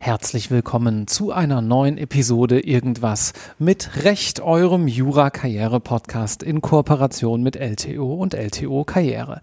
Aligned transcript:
Herzlich 0.00 0.50
willkommen 0.50 1.06
zu 1.06 1.32
einer 1.32 1.60
neuen 1.60 1.98
Episode 1.98 2.60
Irgendwas 2.60 3.34
mit 3.58 4.04
Recht, 4.04 4.40
eurem 4.40 4.88
Jura-Karriere-Podcast 4.88 6.42
in 6.42 6.62
Kooperation 6.62 7.42
mit 7.42 7.56
LTO 7.56 8.14
und 8.14 8.32
LTO 8.32 8.84
Karriere. 8.84 9.42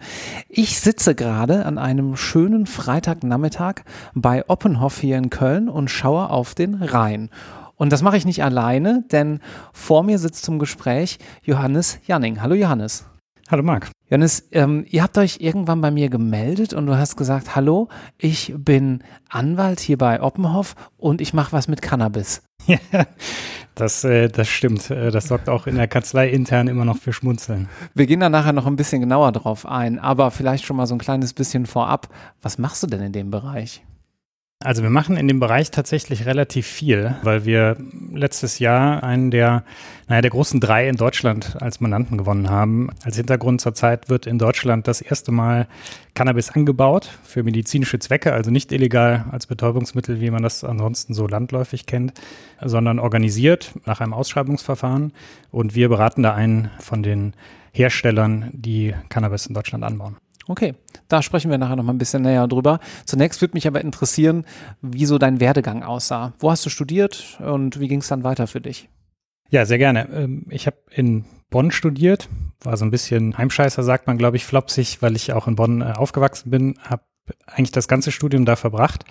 Ich 0.50 0.80
sitze 0.80 1.14
gerade 1.14 1.68
an 1.68 1.78
einem 1.78 2.16
schönen 2.16 2.66
Freitagnachmittag 2.66 3.84
bei 4.16 4.44
Oppenhoff 4.50 5.00
hier 5.00 5.18
in 5.18 5.30
Köln 5.30 5.70
und 5.70 5.92
schaue 5.92 6.32
auf 6.32 6.56
den 6.56 6.74
Rhein. 6.74 7.30
Und 7.76 7.92
das 7.92 8.02
mache 8.02 8.18
ich 8.18 8.26
nicht 8.26 8.44
alleine, 8.44 9.04
denn 9.12 9.40
vor 9.74 10.04
mir 10.04 10.18
sitzt 10.18 10.46
zum 10.46 10.60
Gespräch 10.60 11.20
Johannes 11.44 12.00
Janning. 12.08 12.42
Hallo 12.42 12.56
Johannes. 12.56 13.06
Hallo 13.50 13.62
Marc. 13.62 13.92
Johannes, 14.10 14.48
ähm, 14.52 14.86
ihr 14.90 15.04
habt 15.04 15.18
euch 15.18 15.38
irgendwann 15.40 15.82
bei 15.82 15.92
mir 15.92 16.10
gemeldet 16.10 16.74
und 16.74 16.88
du 16.88 16.98
hast 16.98 17.16
gesagt, 17.16 17.56
hallo, 17.56 17.90
ich 18.18 18.54
bin 18.58 19.04
Anwalt 19.30 19.80
hier 19.80 19.98
bei 19.98 20.22
Oppenhoff 20.22 20.76
und 20.98 21.22
ich 21.22 21.34
mache 21.34 21.52
was 21.52 21.68
mit 21.68 21.82
Cannabis. 21.82 22.42
Ja, 22.68 22.80
das, 23.76 24.04
äh, 24.06 24.30
das 24.30 24.48
stimmt. 24.48 24.90
Äh, 24.90 25.12
das 25.12 25.28
sorgt 25.28 25.50
auch 25.50 25.68
in 25.68 25.76
der 25.76 25.88
Kanzlei 25.88 26.30
intern 26.30 26.68
immer 26.68 26.86
noch 26.86 26.98
für 26.98 27.14
Schmunzeln. 27.14 27.70
Wir 27.94 28.08
gehen 28.08 28.22
da 28.22 28.30
nachher 28.30 28.54
noch 28.54 28.66
ein 28.66 28.78
bisschen 28.78 29.02
genauer 29.02 29.34
drauf 29.34 29.68
ein, 29.68 30.00
aber 30.00 30.32
vielleicht 30.32 30.66
schon 30.66 30.78
mal 30.78 30.88
so 30.88 30.96
ein 30.96 31.00
kleines 31.00 31.34
bisschen 31.34 31.68
vorab. 31.68 32.08
Was 32.42 32.58
machst 32.58 32.82
du 32.82 32.88
denn 32.88 33.02
in 33.02 33.12
dem 33.12 33.30
Bereich? 33.30 33.84
Also 34.66 34.82
wir 34.82 34.90
machen 34.90 35.16
in 35.16 35.28
dem 35.28 35.40
Bereich 35.40 35.70
tatsächlich 35.70 36.26
relativ 36.26 36.66
viel, 36.66 37.16
weil 37.22 37.46
wir 37.46 37.78
letztes 38.12 38.58
Jahr 38.58 39.04
einen 39.04 39.30
der, 39.30 39.64
naja, 40.08 40.22
der 40.22 40.32
großen 40.32 40.60
drei 40.60 40.90
in 40.90 40.96
Deutschland 40.96 41.62
als 41.62 41.82
Mandanten 41.82 42.18
gewonnen 42.18 42.50
haben. 42.50 42.90
Als 43.04 43.16
Hintergrund 43.16 43.62
zurzeit 43.62 44.10
wird 44.10 44.26
in 44.26 44.40
Deutschland 44.40 44.88
das 44.88 45.02
erste 45.02 45.32
Mal 45.32 45.68
Cannabis 46.16 46.50
angebaut 46.50 47.12
für 47.24 47.44
medizinische 47.44 48.00
Zwecke, 48.00 48.34
also 48.34 48.50
nicht 48.50 48.72
illegal 48.72 49.26
als 49.30 49.46
Betäubungsmittel, 49.46 50.20
wie 50.20 50.32
man 50.32 50.42
das 50.42 50.64
ansonsten 50.64 51.14
so 51.14 51.28
landläufig 51.28 51.86
kennt, 51.86 52.14
sondern 52.60 52.98
organisiert 52.98 53.72
nach 53.86 54.02
einem 54.02 54.14
Ausschreibungsverfahren. 54.14 55.14
Und 55.52 55.76
wir 55.76 55.90
beraten 55.90 56.24
da 56.24 56.34
einen 56.34 56.72
von 56.80 57.04
den 57.04 57.34
Herstellern, 57.72 58.50
die 58.52 58.96
Cannabis 59.10 59.46
in 59.46 59.54
Deutschland 59.54 59.84
anbauen. 59.84 60.18
Okay, 60.48 60.76
da 61.08 61.22
sprechen 61.22 61.50
wir 61.50 61.58
nachher 61.58 61.76
noch 61.76 61.84
mal 61.84 61.94
ein 61.94 61.98
bisschen 61.98 62.22
näher 62.22 62.48
drüber. 62.48 62.80
Zunächst 63.06 63.42
würde 63.42 63.56
mich 63.56 63.68
aber 63.68 63.82
interessieren, 63.82 64.46
wie 64.82 65.06
so 65.06 65.18
dein 65.18 65.40
Werdegang 65.40 65.84
aussah. 65.84 66.34
Wo 66.40 66.52
hast 66.52 66.66
du 66.66 66.70
studiert 66.70 67.40
und 67.40 67.80
wie 67.80 67.88
ging 67.88 68.02
es 68.02 68.08
dann 68.08 68.24
weiter 68.24 68.48
für 68.48 68.62
dich? 68.62 68.90
Ja, 69.50 69.66
sehr 69.66 69.78
gerne. 69.78 70.10
Ähm, 70.12 70.46
ich 70.50 70.68
habe 70.68 70.78
in 70.92 71.26
Bonn 71.50 71.72
studiert, 71.72 72.30
war 72.62 72.78
so 72.78 72.86
ein 72.86 72.92
bisschen 72.92 73.38
Heimscheißer, 73.38 73.84
sagt 73.84 74.08
man, 74.08 74.18
glaube 74.18 74.38
ich, 74.38 74.46
flopsig, 74.46 75.02
weil 75.02 75.16
ich 75.16 75.34
auch 75.34 75.48
in 75.48 75.56
Bonn 75.56 75.82
äh, 75.82 75.94
aufgewachsen 75.96 76.50
bin, 76.50 76.80
habe 76.84 77.04
eigentlich 77.48 77.72
das 77.72 77.88
ganze 77.88 78.12
Studium 78.12 78.46
da 78.46 78.56
verbracht 78.56 79.06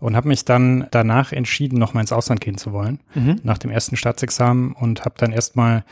und 0.00 0.16
habe 0.16 0.28
mich 0.28 0.44
dann 0.44 0.86
danach 0.90 1.32
entschieden, 1.32 1.78
noch 1.78 1.94
mal 1.94 2.00
ins 2.00 2.12
Ausland 2.12 2.40
gehen 2.40 2.58
zu 2.58 2.72
wollen, 2.72 3.00
mhm. 3.14 3.40
nach 3.42 3.58
dem 3.58 3.70
ersten 3.70 3.96
Staatsexamen 3.96 4.72
und 4.72 5.04
habe 5.04 5.14
dann 5.18 5.32
erstmal 5.32 5.84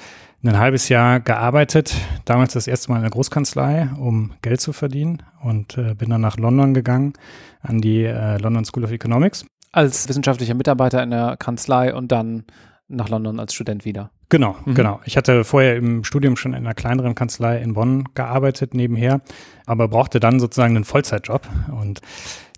ein 0.42 0.58
halbes 0.58 0.88
Jahr 0.88 1.20
gearbeitet, 1.20 1.94
damals 2.26 2.52
das 2.52 2.66
erste 2.66 2.90
Mal 2.90 2.96
in 2.96 3.02
der 3.02 3.10
Großkanzlei, 3.10 3.88
um 3.98 4.32
Geld 4.42 4.60
zu 4.60 4.72
verdienen 4.72 5.22
und 5.42 5.78
äh, 5.78 5.94
bin 5.94 6.10
dann 6.10 6.20
nach 6.20 6.36
London 6.36 6.74
gegangen, 6.74 7.14
an 7.62 7.80
die 7.80 8.04
äh, 8.04 8.36
London 8.36 8.64
School 8.64 8.84
of 8.84 8.92
Economics. 8.92 9.46
Als 9.72 10.08
wissenschaftlicher 10.08 10.54
Mitarbeiter 10.54 11.02
in 11.02 11.10
der 11.10 11.36
Kanzlei 11.38 11.94
und 11.94 12.12
dann 12.12 12.44
nach 12.88 13.08
London 13.08 13.40
als 13.40 13.54
Student 13.54 13.84
wieder. 13.84 14.10
Genau, 14.34 14.56
mhm. 14.64 14.74
genau. 14.74 15.00
Ich 15.04 15.16
hatte 15.16 15.44
vorher 15.44 15.76
im 15.76 16.02
Studium 16.02 16.36
schon 16.36 16.54
in 16.54 16.64
einer 16.64 16.74
kleineren 16.74 17.14
Kanzlei 17.14 17.62
in 17.62 17.74
Bonn 17.74 18.08
gearbeitet 18.14 18.74
nebenher, 18.74 19.20
aber 19.64 19.86
brauchte 19.86 20.18
dann 20.18 20.40
sozusagen 20.40 20.74
einen 20.74 20.84
Vollzeitjob 20.84 21.48
und 21.70 22.00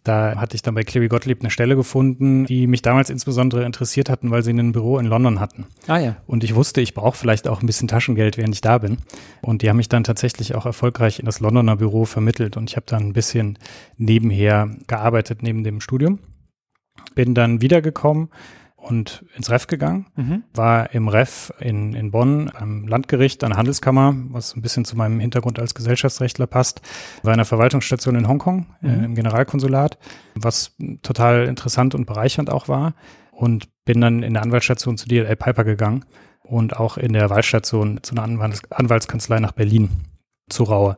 da 0.02 0.36
hatte 0.36 0.54
ich 0.54 0.62
dann 0.62 0.74
bei 0.74 0.84
Cleary 0.84 1.08
Gottlieb 1.08 1.40
eine 1.40 1.50
Stelle 1.50 1.76
gefunden, 1.76 2.46
die 2.46 2.66
mich 2.66 2.80
damals 2.80 3.10
insbesondere 3.10 3.66
interessiert 3.66 4.08
hatten, 4.08 4.30
weil 4.30 4.42
sie 4.42 4.52
ein 4.52 4.72
Büro 4.72 4.98
in 4.98 5.04
London 5.04 5.38
hatten. 5.38 5.66
Ah 5.86 5.98
ja. 5.98 6.16
Und 6.26 6.44
ich 6.44 6.54
wusste, 6.54 6.80
ich 6.80 6.94
brauche 6.94 7.18
vielleicht 7.18 7.46
auch 7.46 7.60
ein 7.60 7.66
bisschen 7.66 7.88
Taschengeld, 7.88 8.38
während 8.38 8.54
ich 8.54 8.62
da 8.62 8.78
bin. 8.78 8.98
Und 9.42 9.60
die 9.60 9.68
haben 9.68 9.76
mich 9.76 9.90
dann 9.90 10.04
tatsächlich 10.04 10.54
auch 10.54 10.64
erfolgreich 10.64 11.18
in 11.18 11.26
das 11.26 11.40
Londoner 11.40 11.76
Büro 11.76 12.06
vermittelt. 12.06 12.56
Und 12.56 12.70
ich 12.70 12.76
habe 12.76 12.86
dann 12.86 13.02
ein 13.02 13.12
bisschen 13.12 13.58
nebenher 13.98 14.70
gearbeitet, 14.86 15.42
neben 15.42 15.62
dem 15.62 15.82
Studium. 15.82 16.20
Bin 17.16 17.34
dann 17.34 17.60
wiedergekommen 17.60 18.28
und 18.88 19.24
ins 19.34 19.50
Ref 19.50 19.66
gegangen, 19.66 20.06
mhm. 20.14 20.44
war 20.54 20.94
im 20.94 21.08
Ref 21.08 21.52
in, 21.58 21.92
in 21.94 22.12
Bonn 22.12 22.50
am 22.54 22.86
Landgericht 22.86 23.42
an 23.42 23.50
der 23.50 23.58
Handelskammer, 23.58 24.14
was 24.30 24.54
ein 24.54 24.62
bisschen 24.62 24.84
zu 24.84 24.96
meinem 24.96 25.18
Hintergrund 25.18 25.58
als 25.58 25.74
Gesellschaftsrechtler 25.74 26.46
passt, 26.46 26.80
war 27.22 27.32
in 27.32 27.38
der 27.38 27.46
Verwaltungsstation 27.46 28.14
in 28.14 28.28
Hongkong, 28.28 28.66
äh, 28.82 28.86
mhm. 28.86 29.00
äh, 29.00 29.04
im 29.06 29.14
Generalkonsulat, 29.16 29.98
was 30.34 30.76
total 31.02 31.46
interessant 31.46 31.94
und 31.94 32.06
bereichernd 32.06 32.48
auch 32.50 32.68
war 32.68 32.94
und 33.32 33.68
bin 33.84 34.00
dann 34.00 34.22
in 34.22 34.34
der 34.34 34.42
Anwaltsstation 34.42 34.96
zu 34.96 35.08
DLL 35.08 35.36
Piper 35.36 35.64
gegangen 35.64 36.04
und 36.42 36.76
auch 36.76 36.96
in 36.96 37.12
der 37.12 37.28
Wahlstation 37.28 37.98
zu 38.02 38.14
einer 38.14 38.22
Anwalts 38.22 38.62
Anwaltskanzlei 38.70 39.40
nach 39.40 39.52
Berlin 39.52 39.90
zu 40.48 40.62
Raue 40.62 40.96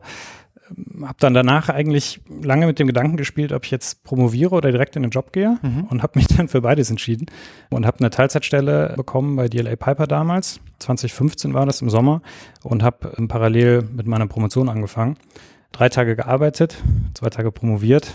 habe 1.01 1.17
dann 1.19 1.33
danach 1.33 1.69
eigentlich 1.69 2.21
lange 2.41 2.65
mit 2.65 2.79
dem 2.79 2.87
Gedanken 2.87 3.17
gespielt, 3.17 3.51
ob 3.51 3.65
ich 3.65 3.71
jetzt 3.71 4.03
promoviere 4.03 4.55
oder 4.55 4.71
direkt 4.71 4.95
in 4.95 5.03
den 5.03 5.11
Job 5.11 5.31
gehe 5.31 5.57
mhm. 5.61 5.85
und 5.89 6.03
habe 6.03 6.17
mich 6.19 6.27
dann 6.37 6.47
für 6.47 6.61
beides 6.61 6.89
entschieden 6.89 7.27
und 7.69 7.85
habe 7.85 7.99
eine 7.99 8.09
Teilzeitstelle 8.09 8.93
bekommen 8.95 9.35
bei 9.35 9.47
DLA 9.47 9.75
Piper 9.75 10.07
damals. 10.07 10.59
2015 10.79 11.53
war 11.53 11.65
das 11.65 11.81
im 11.81 11.89
Sommer 11.89 12.21
und 12.63 12.83
habe 12.83 13.27
parallel 13.27 13.83
mit 13.95 14.07
meiner 14.07 14.27
Promotion 14.27 14.69
angefangen. 14.69 15.17
Drei 15.71 15.89
Tage 15.89 16.15
gearbeitet, 16.15 16.81
zwei 17.13 17.29
Tage 17.29 17.51
promoviert, 17.51 18.11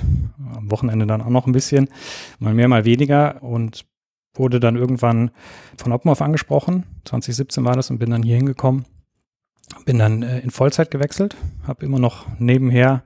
am 0.57 0.71
Wochenende 0.71 1.07
dann 1.07 1.23
auch 1.23 1.29
noch 1.29 1.47
ein 1.47 1.53
bisschen, 1.53 1.89
mal 2.41 2.53
mehr, 2.53 2.67
mal 2.69 2.85
weniger 2.85 3.43
und 3.43 3.85
wurde 4.35 4.59
dann 4.59 4.75
irgendwann 4.75 5.31
von 5.77 5.93
Oppenhoff 5.93 6.21
angesprochen. 6.21 6.85
2017 7.05 7.65
war 7.65 7.77
das 7.77 7.91
und 7.91 7.99
bin 7.99 8.11
dann 8.11 8.25
hier 8.25 8.37
hingekommen 8.37 8.85
bin 9.85 9.99
dann 9.99 10.23
äh, 10.23 10.41
in 10.41 10.51
Vollzeit 10.51 10.91
gewechselt, 10.91 11.37
habe 11.67 11.85
immer 11.85 11.99
noch 11.99 12.27
nebenher 12.39 13.03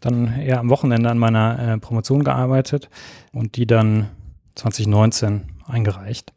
dann 0.00 0.40
eher 0.40 0.60
am 0.60 0.70
Wochenende 0.70 1.10
an 1.10 1.18
meiner 1.18 1.58
äh, 1.58 1.78
Promotion 1.78 2.22
gearbeitet 2.22 2.88
und 3.32 3.56
die 3.56 3.66
dann 3.66 4.08
2019 4.54 5.42
eingereicht. 5.66 6.32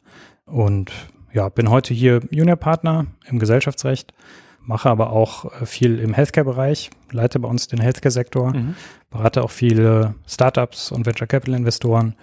Und 0.46 0.90
ja, 1.32 1.48
bin 1.48 1.70
heute 1.70 1.94
hier 1.94 2.20
Juniorpartner 2.30 3.06
im 3.26 3.38
Gesellschaftsrecht, 3.38 4.12
mache 4.60 4.90
aber 4.90 5.10
auch 5.10 5.60
äh, 5.60 5.66
viel 5.66 5.98
im 5.98 6.12
Healthcare-Bereich, 6.12 6.90
leite 7.10 7.38
bei 7.38 7.48
uns 7.48 7.68
den 7.68 7.80
Healthcare-Sektor, 7.80 8.54
mhm. 8.54 8.74
berate 9.10 9.42
auch 9.42 9.50
viele 9.50 10.14
Startups 10.26 10.90
und 10.90 11.06
Venture 11.06 11.26
Capital-Investoren. 11.26 12.16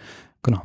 Genau. 0.43 0.61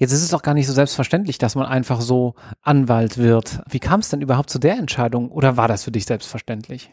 Jetzt 0.00 0.12
ist 0.12 0.22
es 0.22 0.32
auch 0.32 0.40
gar 0.40 0.54
nicht 0.54 0.66
so 0.66 0.72
selbstverständlich, 0.72 1.36
dass 1.36 1.56
man 1.56 1.66
einfach 1.66 2.00
so 2.00 2.34
Anwalt 2.62 3.18
wird. 3.18 3.60
Wie 3.68 3.80
kam 3.80 4.00
es 4.00 4.08
denn 4.08 4.22
überhaupt 4.22 4.48
zu 4.48 4.58
der 4.58 4.78
Entscheidung 4.78 5.30
oder 5.30 5.58
war 5.58 5.68
das 5.68 5.84
für 5.84 5.90
dich 5.90 6.06
selbstverständlich? 6.06 6.90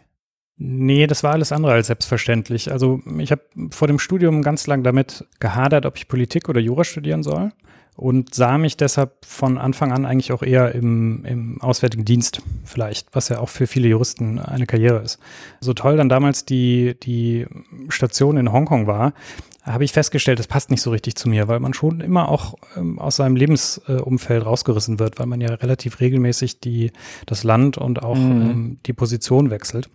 Nee, 0.58 1.08
das 1.08 1.24
war 1.24 1.32
alles 1.32 1.54
andere 1.54 1.72
als 1.72 1.88
selbstverständlich. 1.88 2.70
Also 2.70 3.00
ich 3.20 3.32
habe 3.32 3.44
vor 3.70 3.88
dem 3.88 3.98
Studium 3.98 4.42
ganz 4.42 4.68
lang 4.68 4.84
damit 4.84 5.26
gehadert, 5.40 5.86
ob 5.86 5.96
ich 5.96 6.10
Politik 6.10 6.50
oder 6.50 6.60
Jura 6.60 6.84
studieren 6.84 7.24
soll 7.24 7.54
und 7.96 8.36
sah 8.36 8.58
mich 8.58 8.76
deshalb 8.76 9.24
von 9.24 9.58
Anfang 9.58 9.94
an 9.94 10.06
eigentlich 10.06 10.34
auch 10.34 10.44
eher 10.44 10.76
im, 10.76 11.24
im 11.24 11.62
Auswärtigen 11.62 12.04
Dienst 12.04 12.42
vielleicht, 12.66 13.08
was 13.16 13.30
ja 13.30 13.40
auch 13.40 13.50
für 13.50 13.68
viele 13.68 13.88
Juristen 13.88 14.40
eine 14.40 14.66
Karriere 14.66 15.00
ist. 15.00 15.18
So 15.62 15.74
toll 15.74 15.96
dann 15.96 16.10
damals 16.10 16.44
die, 16.44 16.98
die 17.02 17.48
Station 17.88 18.36
in 18.36 18.52
Hongkong 18.52 18.86
war, 18.86 19.14
habe 19.68 19.84
ich 19.84 19.92
festgestellt, 19.92 20.40
das 20.40 20.48
passt 20.48 20.72
nicht 20.72 20.82
so 20.82 20.92
richtig 20.92 21.16
zu 21.16 21.30
mir, 21.30 21.48
weil 21.48 21.60
man 21.60 21.74
schon 21.74 22.00
immer 22.02 22.30
auch 22.30 22.56
ähm, 22.76 23.00
aus 23.00 23.18
seinem 23.18 23.36
Lebensumfeld 23.36 24.44
äh, 24.44 24.46
rausgerissen 24.46 25.00
wird, 25.00 25.20
weil 25.20 25.26
man 25.26 25.42
ja 25.42 25.54
relativ 25.54 26.00
regelmäßig 26.00 26.60
die, 26.60 26.92
das 27.26 27.44
Land 27.44 27.78
und 27.78 28.02
auch 28.02 28.16
mhm. 28.16 28.42
ähm, 28.42 28.80
die 28.86 28.94
Position 28.94 29.50
wechselt. 29.50 29.90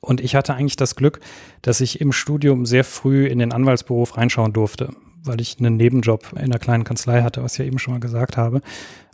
Und 0.00 0.20
ich 0.20 0.34
hatte 0.34 0.54
eigentlich 0.54 0.76
das 0.76 0.96
Glück, 0.96 1.20
dass 1.60 1.80
ich 1.80 2.00
im 2.00 2.12
Studium 2.12 2.64
sehr 2.64 2.84
früh 2.84 3.26
in 3.26 3.38
den 3.38 3.52
Anwaltsberuf 3.52 4.16
reinschauen 4.16 4.52
durfte, 4.52 4.90
weil 5.22 5.40
ich 5.40 5.58
einen 5.58 5.76
Nebenjob 5.76 6.32
in 6.32 6.38
einer 6.38 6.58
kleinen 6.58 6.84
Kanzlei 6.84 7.22
hatte, 7.22 7.42
was 7.42 7.52
ich 7.52 7.58
ja 7.58 7.64
eben 7.66 7.78
schon 7.78 7.94
mal 7.94 8.00
gesagt 8.00 8.38
habe. 8.38 8.62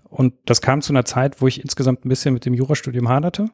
Und 0.09 0.35
das 0.45 0.61
kam 0.61 0.83
zu 0.83 0.93
einer 0.93 1.05
Zeit, 1.05 1.41
wo 1.41 1.49
ich 1.49 1.61
insgesamt 1.61 2.05
ein 2.05 2.09
bisschen 2.09 2.33
mit 2.33 2.47
dem 2.47 2.55
Jurastudium 2.55 3.09
haderte, 3.09 3.51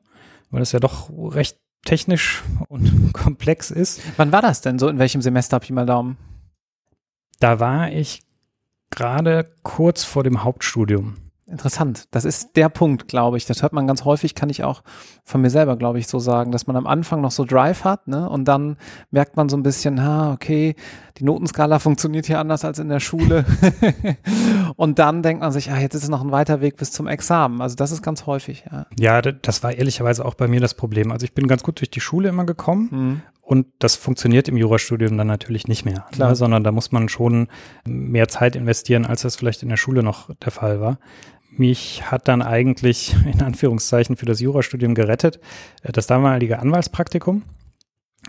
weil 0.50 0.60
es 0.60 0.72
ja 0.72 0.80
doch 0.80 1.10
recht 1.34 1.56
technisch 1.86 2.42
und 2.68 3.12
komplex 3.14 3.70
ist. 3.70 4.02
Wann 4.18 4.30
war 4.30 4.42
das 4.42 4.60
denn 4.60 4.78
so? 4.78 4.88
In 4.88 4.98
welchem 4.98 5.22
Semester, 5.22 5.58
Pi 5.58 5.72
mal 5.72 5.86
Daumen? 5.86 6.18
Da 7.42 7.58
war 7.58 7.90
ich 7.90 8.22
gerade 8.90 9.56
kurz 9.64 10.04
vor 10.04 10.22
dem 10.22 10.44
Hauptstudium. 10.44 11.16
Interessant. 11.44 12.06
Das 12.12 12.24
ist 12.24 12.54
der 12.54 12.68
Punkt, 12.68 13.08
glaube 13.08 13.36
ich. 13.36 13.46
Das 13.46 13.62
hört 13.62 13.72
man 13.72 13.88
ganz 13.88 14.04
häufig, 14.04 14.36
kann 14.36 14.48
ich 14.48 14.62
auch 14.62 14.84
von 15.24 15.40
mir 15.40 15.50
selber, 15.50 15.76
glaube 15.76 15.98
ich, 15.98 16.06
so 16.06 16.20
sagen, 16.20 16.52
dass 16.52 16.68
man 16.68 16.76
am 16.76 16.86
Anfang 16.86 17.20
noch 17.20 17.32
so 17.32 17.44
Drive 17.44 17.82
hat, 17.82 18.06
ne? 18.06 18.28
Und 18.28 18.44
dann 18.44 18.76
merkt 19.10 19.36
man 19.36 19.48
so 19.48 19.56
ein 19.56 19.64
bisschen, 19.64 20.04
ha, 20.04 20.32
okay, 20.32 20.76
die 21.18 21.24
Notenskala 21.24 21.80
funktioniert 21.80 22.26
hier 22.26 22.38
anders 22.38 22.64
als 22.64 22.78
in 22.78 22.88
der 22.88 23.00
Schule. 23.00 23.44
Und 24.76 25.00
dann 25.00 25.24
denkt 25.24 25.42
man 25.42 25.50
sich, 25.50 25.72
ah, 25.72 25.80
jetzt 25.80 25.94
ist 25.96 26.04
es 26.04 26.08
noch 26.08 26.22
ein 26.22 26.30
weiter 26.30 26.60
Weg 26.60 26.76
bis 26.76 26.92
zum 26.92 27.08
Examen. 27.08 27.60
Also 27.60 27.74
das 27.74 27.90
ist 27.90 28.02
ganz 28.02 28.24
häufig, 28.24 28.66
ja. 28.70 28.86
Ja, 29.00 29.20
das 29.20 29.64
war 29.64 29.72
ehrlicherweise 29.72 30.24
auch 30.24 30.34
bei 30.34 30.46
mir 30.46 30.60
das 30.60 30.74
Problem. 30.74 31.10
Also 31.10 31.24
ich 31.24 31.34
bin 31.34 31.48
ganz 31.48 31.64
gut 31.64 31.80
durch 31.80 31.90
die 31.90 32.00
Schule 32.00 32.28
immer 32.28 32.46
gekommen. 32.46 32.88
Mhm. 32.92 33.22
Und 33.52 33.66
das 33.80 33.96
funktioniert 33.96 34.48
im 34.48 34.56
Jurastudium 34.56 35.18
dann 35.18 35.26
natürlich 35.26 35.68
nicht 35.68 35.84
mehr. 35.84 36.06
Ne, 36.16 36.34
sondern 36.34 36.64
da 36.64 36.72
muss 36.72 36.90
man 36.90 37.10
schon 37.10 37.48
mehr 37.84 38.26
Zeit 38.28 38.56
investieren, 38.56 39.04
als 39.04 39.20
das 39.20 39.36
vielleicht 39.36 39.62
in 39.62 39.68
der 39.68 39.76
Schule 39.76 40.02
noch 40.02 40.34
der 40.36 40.52
Fall 40.52 40.80
war. 40.80 40.98
Mich 41.50 42.10
hat 42.10 42.28
dann 42.28 42.40
eigentlich 42.40 43.14
in 43.30 43.42
Anführungszeichen 43.42 44.16
für 44.16 44.24
das 44.24 44.40
Jurastudium 44.40 44.94
gerettet 44.94 45.38
äh, 45.82 45.92
das 45.92 46.06
damalige 46.06 46.60
Anwaltspraktikum, 46.60 47.42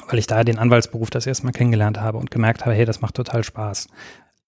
weil 0.10 0.20
ich 0.20 0.28
da 0.28 0.44
den 0.44 0.60
Anwaltsberuf 0.60 1.10
das 1.10 1.26
erste 1.26 1.46
Mal 1.46 1.54
kennengelernt 1.54 2.02
habe 2.02 2.18
und 2.18 2.30
gemerkt 2.30 2.66
habe, 2.66 2.76
hey, 2.76 2.84
das 2.84 3.00
macht 3.00 3.16
total 3.16 3.46
Spaß. 3.46 3.88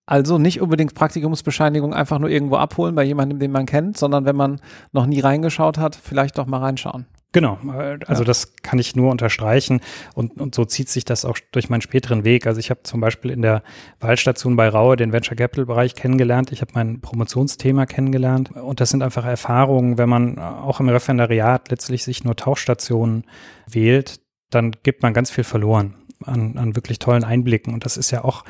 Also 0.06 0.38
nicht 0.38 0.60
unbedingt 0.60 0.94
Praktikumsbescheinigung 0.94 1.94
einfach 1.94 2.20
nur 2.20 2.30
irgendwo 2.30 2.58
abholen 2.58 2.96
bei 2.96 3.04
jemandem, 3.04 3.40
den 3.40 3.54
man 3.54 3.66
kennt, 3.66 3.98
sondern 3.98 4.26
wenn 4.26 4.36
man 4.36 4.60
noch 4.92 5.06
nie 5.06 5.22
reingeschaut 5.22 5.78
hat, 5.78 5.96
vielleicht 5.96 6.38
doch 6.38 6.48
mal 6.48 6.60
reinschauen. 6.60 7.06
Genau, 7.36 7.60
also 8.08 8.24
ja. 8.24 8.28
das 8.28 8.56
kann 8.62 8.80
ich 8.80 8.96
nur 8.96 9.12
unterstreichen 9.12 9.82
und, 10.14 10.40
und 10.40 10.56
so 10.56 10.64
zieht 10.64 10.88
sich 10.88 11.04
das 11.04 11.26
auch 11.26 11.38
durch 11.52 11.70
meinen 11.70 11.82
späteren 11.82 12.24
Weg. 12.24 12.48
Also 12.48 12.62
ich 12.62 12.70
habe 12.70 12.84
zum 12.84 13.02
Beispiel 13.02 13.30
in 13.30 13.42
der 13.42 13.62
Wahlstation 14.00 14.56
bei 14.56 14.70
Raue 14.70 14.96
den 14.96 15.12
Venture 15.12 15.36
Capital 15.36 15.66
Bereich 15.66 15.96
kennengelernt. 15.96 16.54
Ich 16.54 16.62
habe 16.62 16.72
mein 16.76 17.02
Promotionsthema 17.02 17.88
kennengelernt 17.88 18.52
und 18.54 18.80
das 18.80 18.90
sind 18.90 19.04
einfach 19.04 19.26
Erfahrungen, 19.26 19.98
wenn 19.98 20.08
man 20.08 20.40
auch 20.40 20.80
im 20.80 20.88
Referendariat 20.88 21.70
letztlich 21.72 22.06
sich 22.06 22.24
nur 22.24 22.38
Tauchstationen 22.38 23.26
wählt, 23.70 24.22
dann 24.50 24.72
gibt 24.84 25.04
man 25.04 25.14
ganz 25.14 25.30
viel 25.30 25.44
verloren 25.44 25.94
an, 26.24 26.58
an 26.58 26.78
wirklich 26.78 27.00
tollen 27.00 27.26
Einblicken 27.26 27.74
und 27.74 27.84
das 27.84 27.98
ist 27.98 28.12
ja 28.12 28.24
auch 28.24 28.46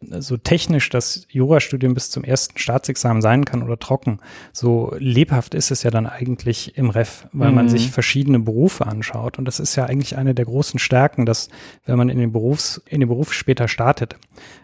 so 0.00 0.36
technisch 0.36 0.90
das 0.90 1.26
Jurastudium 1.28 1.94
bis 1.94 2.10
zum 2.10 2.22
ersten 2.22 2.58
Staatsexamen 2.58 3.20
sein 3.20 3.44
kann 3.44 3.62
oder 3.62 3.78
trocken, 3.78 4.20
so 4.52 4.94
lebhaft 4.98 5.54
ist 5.54 5.70
es 5.70 5.82
ja 5.82 5.90
dann 5.90 6.06
eigentlich 6.06 6.76
im 6.76 6.90
Ref, 6.90 7.26
weil 7.32 7.50
mhm. 7.50 7.54
man 7.56 7.68
sich 7.68 7.90
verschiedene 7.90 8.38
Berufe 8.38 8.86
anschaut. 8.86 9.38
Und 9.38 9.44
das 9.46 9.58
ist 9.60 9.76
ja 9.76 9.86
eigentlich 9.86 10.16
eine 10.16 10.34
der 10.34 10.44
großen 10.44 10.78
Stärken, 10.78 11.26
dass 11.26 11.48
wenn 11.84 11.98
man 11.98 12.08
in 12.08 12.18
den 12.18 12.32
Berufs, 12.32 12.80
in 12.86 13.00
den 13.00 13.08
Beruf 13.08 13.32
später 13.32 13.66
startet, 13.66 14.16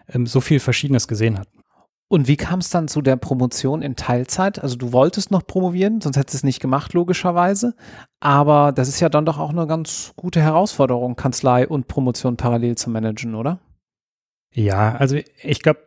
ähm, 0.07 0.25
so 0.25 0.39
viel 0.41 0.59
Verschiedenes 0.59 1.07
gesehen 1.07 1.37
hat. 1.37 1.47
Und 2.07 2.27
wie 2.27 2.37
kam 2.37 2.59
es 2.59 2.69
dann 2.69 2.87
zu 2.87 3.01
der 3.01 3.15
Promotion 3.15 3.81
in 3.81 3.95
Teilzeit? 3.95 4.61
Also 4.61 4.77
du 4.77 4.93
wolltest 4.93 5.31
noch 5.31 5.45
promovieren, 5.45 6.01
sonst 6.01 6.17
hättest 6.17 6.35
du 6.35 6.37
es 6.37 6.43
nicht 6.43 6.59
gemacht, 6.59 6.93
logischerweise. 6.93 7.75
Aber 8.19 8.71
das 8.71 8.87
ist 8.87 8.99
ja 8.99 9.09
dann 9.09 9.25
doch 9.25 9.39
auch 9.39 9.49
eine 9.49 9.65
ganz 9.65 10.13
gute 10.15 10.39
Herausforderung, 10.39 11.15
Kanzlei 11.15 11.67
und 11.67 11.87
Promotion 11.87 12.37
parallel 12.37 12.75
zu 12.75 12.91
managen, 12.91 13.33
oder? 13.33 13.59
Ja, 14.55 14.95
also 14.95 15.17
ich 15.43 15.61
glaube, 15.61 15.81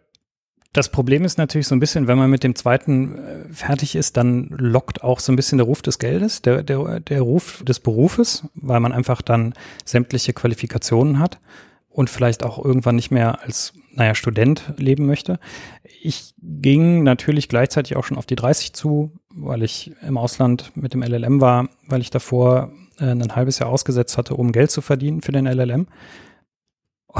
das 0.75 0.91
Problem 0.91 1.25
ist 1.25 1.39
natürlich 1.39 1.67
so 1.67 1.75
ein 1.75 1.81
bisschen, 1.81 2.07
wenn 2.07 2.19
man 2.19 2.31
mit 2.31 2.45
dem 2.45 2.55
zweiten 2.55 3.19
äh, 3.19 3.53
fertig 3.53 3.97
ist, 3.97 4.19
dann 4.19 4.49
lockt 4.51 5.03
auch 5.03 5.21
so 5.21 5.33
ein 5.33 5.37
bisschen 5.37 5.57
der 5.57 5.67
Ruf 5.67 5.81
des 5.81 5.99
Geldes, 5.99 6.43
der, 6.43 6.63
der, 6.63 7.01
der 7.01 7.23
Ruf 7.23 7.65
des 7.65 7.81
Berufes, 7.81 8.45
weil 8.55 8.79
man 8.79 8.93
einfach 8.93 9.23
dann 9.23 9.55
sämtliche 9.87 10.35
Qualifikationen 10.35 11.19
hat 11.19 11.41
und 11.89 12.11
vielleicht 12.11 12.45
auch 12.45 12.63
irgendwann 12.63 12.97
nicht 12.97 13.11
mehr 13.11 13.43
als, 13.43 13.73
naja, 13.95 14.15
Student 14.15 14.75
leben 14.77 15.07
möchte. 15.07 15.41
Ich 16.03 16.35
ging 16.39 17.03
natürlich 17.03 17.49
gleichzeitig 17.49 17.97
auch 17.97 18.05
schon 18.05 18.19
auf 18.19 18.27
die 18.27 18.37
30 18.37 18.75
zu, 18.75 19.13
weil 19.31 19.63
ich 19.63 19.93
im 20.07 20.19
Ausland 20.19 20.73
mit 20.75 20.93
dem 20.93 21.03
LLM 21.03 21.41
war, 21.41 21.71
weil 21.87 22.03
ich 22.03 22.11
davor 22.11 22.71
äh, 23.01 23.07
ein 23.07 23.35
halbes 23.35 23.59
Jahr 23.59 23.71
ausgesetzt 23.71 24.19
hatte, 24.19 24.35
um 24.35 24.53
Geld 24.53 24.71
zu 24.71 24.83
verdienen 24.83 25.23
für 25.23 25.33
den 25.33 25.47
LLM. 25.47 25.87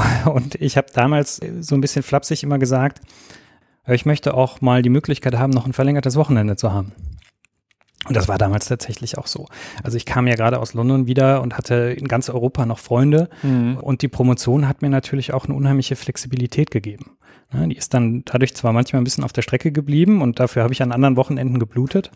Und 0.25 0.55
ich 0.55 0.77
habe 0.77 0.87
damals 0.93 1.41
so 1.59 1.75
ein 1.75 1.81
bisschen 1.81 2.03
flapsig 2.03 2.43
immer 2.43 2.59
gesagt, 2.59 3.01
ich 3.87 4.05
möchte 4.05 4.33
auch 4.33 4.61
mal 4.61 4.81
die 4.81 4.89
Möglichkeit 4.89 5.35
haben, 5.35 5.51
noch 5.51 5.65
ein 5.65 5.73
verlängertes 5.73 6.15
Wochenende 6.15 6.55
zu 6.55 6.71
haben. 6.71 6.93
Und 8.07 8.15
das 8.15 8.27
war 8.27 8.37
damals 8.37 8.65
tatsächlich 8.65 9.17
auch 9.17 9.27
so. 9.27 9.47
Also 9.83 9.97
ich 9.97 10.05
kam 10.05 10.25
ja 10.25 10.35
gerade 10.35 10.59
aus 10.59 10.73
London 10.73 11.05
wieder 11.05 11.41
und 11.41 11.57
hatte 11.57 11.93
in 11.97 12.07
ganz 12.07 12.29
Europa 12.29 12.65
noch 12.65 12.79
Freunde. 12.79 13.29
Mhm. 13.43 13.77
Und 13.77 14.01
die 14.01 14.07
Promotion 14.07 14.67
hat 14.67 14.81
mir 14.81 14.89
natürlich 14.89 15.33
auch 15.33 15.45
eine 15.45 15.53
unheimliche 15.53 15.95
Flexibilität 15.95 16.71
gegeben. 16.71 17.17
Die 17.51 17.75
ist 17.75 17.95
dann 17.95 18.23
dadurch 18.25 18.55
zwar 18.55 18.73
manchmal 18.73 19.01
ein 19.01 19.03
bisschen 19.03 19.23
auf 19.23 19.33
der 19.33 19.41
Strecke 19.41 19.71
geblieben 19.71 20.21
und 20.21 20.39
dafür 20.39 20.61
habe 20.61 20.71
ich 20.71 20.83
an 20.83 20.91
anderen 20.91 21.15
Wochenenden 21.15 21.57
geblutet. 21.57 22.11